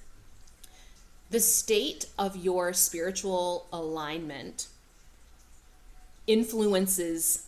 [1.29, 4.67] the state of your spiritual alignment
[6.27, 7.47] influences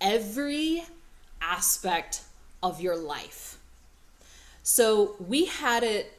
[0.00, 0.84] every
[1.40, 2.22] aspect
[2.62, 3.58] of your life.
[4.62, 6.12] So we had it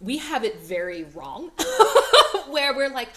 [0.00, 1.50] we have it very wrong
[2.48, 3.08] where we're like,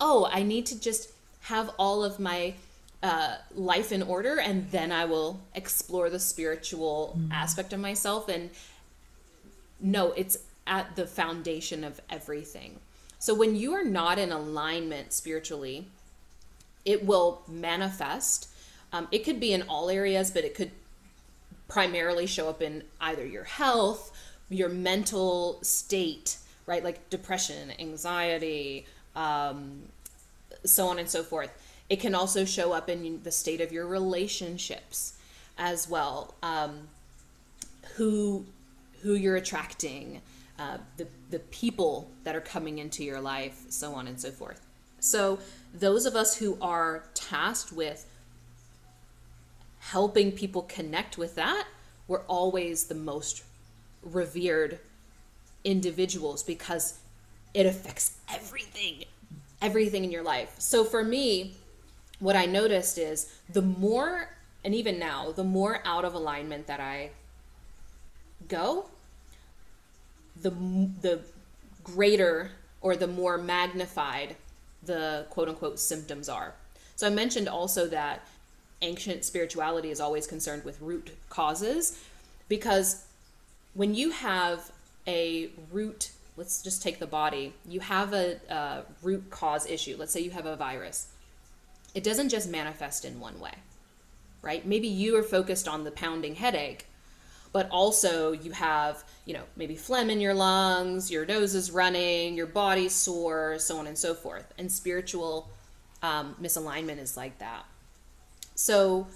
[0.00, 1.10] "Oh, I need to just
[1.42, 2.54] have all of my
[3.02, 7.32] uh, life in order and then I will explore the spiritual mm.
[7.32, 8.50] aspect of myself and
[9.80, 12.80] no, it's at the foundation of everything.
[13.18, 15.86] So when you are not in alignment spiritually,
[16.84, 18.48] it will manifest.
[18.92, 20.70] Um, it could be in all areas, but it could
[21.68, 24.10] primarily show up in either your health,
[24.48, 26.82] your mental state, right?
[26.82, 29.82] Like depression, anxiety, um,
[30.64, 31.50] so on and so forth.
[31.90, 35.14] It can also show up in the state of your relationships
[35.56, 36.34] as well.
[36.42, 36.88] Um,
[37.96, 38.46] who
[39.02, 40.20] who you're attracting,
[40.58, 44.64] uh, the the people that are coming into your life, so on and so forth.
[45.00, 45.38] So
[45.72, 48.06] those of us who are tasked with
[49.78, 51.66] helping people connect with that,
[52.06, 53.44] we're always the most
[54.02, 54.78] revered
[55.64, 56.98] individuals because
[57.54, 59.04] it affects everything,
[59.60, 60.54] everything in your life.
[60.58, 61.54] So for me,
[62.18, 66.80] what I noticed is the more, and even now, the more out of alignment that
[66.80, 67.10] I
[68.48, 68.86] go,
[70.40, 71.20] the the
[71.82, 74.36] greater or the more magnified
[74.88, 76.54] the quote unquote symptoms are.
[76.96, 78.26] So I mentioned also that
[78.82, 82.02] ancient spirituality is always concerned with root causes
[82.48, 83.04] because
[83.74, 84.72] when you have
[85.06, 89.94] a root, let's just take the body, you have a, a root cause issue.
[89.96, 91.06] Let's say you have a virus.
[91.94, 93.54] It doesn't just manifest in one way,
[94.42, 94.66] right?
[94.66, 96.87] Maybe you are focused on the pounding headache,
[97.52, 102.34] but also you have, you know, maybe phlegm in your lungs, your nose is running,
[102.34, 104.52] your body's sore, so on and so forth.
[104.58, 105.48] And spiritual
[106.02, 107.64] um, misalignment is like that.
[108.54, 109.06] So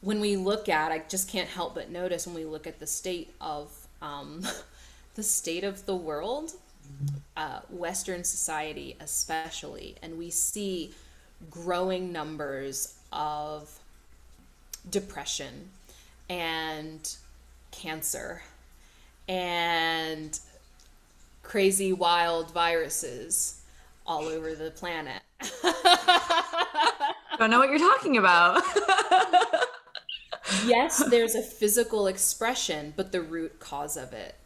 [0.00, 2.86] when we look at, I just can't help but notice when we look at the
[2.86, 3.70] state of
[4.02, 4.46] um,
[5.14, 6.52] the state of the world,
[7.36, 10.92] uh, Western society especially, and we see
[11.50, 13.78] growing numbers of
[14.88, 15.70] depression
[16.28, 17.16] and
[17.70, 18.42] cancer
[19.28, 20.38] and
[21.42, 23.60] crazy wild viruses
[24.06, 25.22] all over the planet.
[25.40, 28.62] I don't know what you're talking about.
[30.66, 34.36] yes, there's a physical expression, but the root cause of it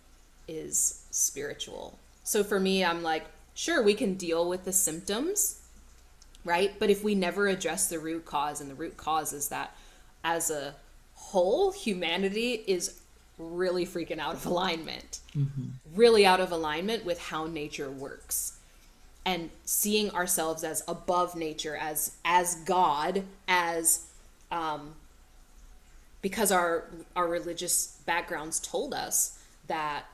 [0.49, 1.99] is spiritual.
[2.24, 3.24] So for me, I'm like,
[3.55, 5.61] sure, we can deal with the symptoms,
[6.45, 6.72] right?
[6.78, 9.76] But if we never address the root cause, and the root cause is that
[10.24, 10.74] as a
[11.31, 13.01] whole, humanity is
[13.39, 15.68] really freaking out of alignment, mm-hmm.
[15.95, 18.59] really out of alignment with how nature works.
[19.24, 24.07] And seeing ourselves as above nature, as as God, as
[24.51, 24.95] um,
[26.22, 30.05] because our our religious backgrounds told us that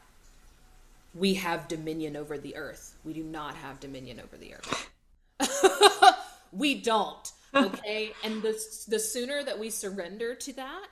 [1.14, 2.94] we have dominion over the earth.
[3.04, 4.90] We do not have dominion over the earth.
[6.52, 7.32] we don't.
[7.54, 8.12] Okay.
[8.22, 8.52] and the,
[8.86, 10.88] the sooner that we surrender to that,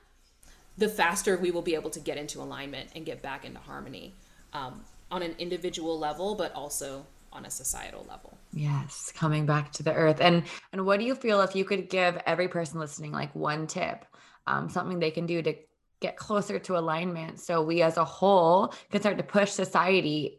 [0.76, 4.14] the faster we will be able to get into alignment and get back into harmony
[4.52, 8.38] um, on an individual level, but also on a societal level.
[8.52, 10.20] Yes, coming back to the earth.
[10.20, 13.66] And and what do you feel if you could give every person listening like one
[13.66, 14.04] tip,
[14.46, 15.54] um, something they can do to
[16.00, 20.38] get closer to alignment so we as a whole can start to push society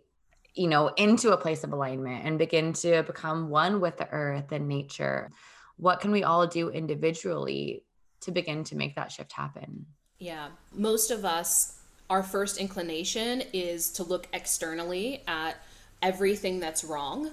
[0.54, 4.52] you know into a place of alignment and begin to become one with the earth
[4.52, 5.32] and nature
[5.78, 7.84] what can we all do individually
[8.22, 9.88] to begin to make that shift happen
[10.20, 15.56] yeah most of us our first inclination is to look externally at
[16.02, 17.32] everything that's wrong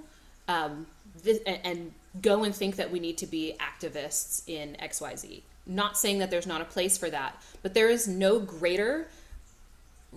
[0.49, 0.87] um,
[1.23, 6.19] th- and go and think that we need to be activists in xyz not saying
[6.19, 9.09] that there's not a place for that but there is no greater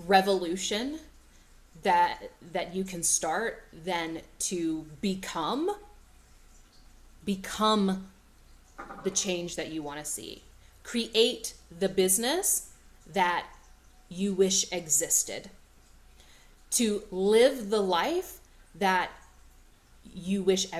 [0.08, 1.00] revolution
[1.84, 5.70] that that you can start than to become
[7.24, 8.08] become
[9.04, 10.42] the change that you want to see
[10.86, 12.70] create the business
[13.12, 13.46] that
[14.08, 15.50] you wish existed.
[16.72, 18.40] To live the life
[18.76, 19.10] that
[20.14, 20.72] you wish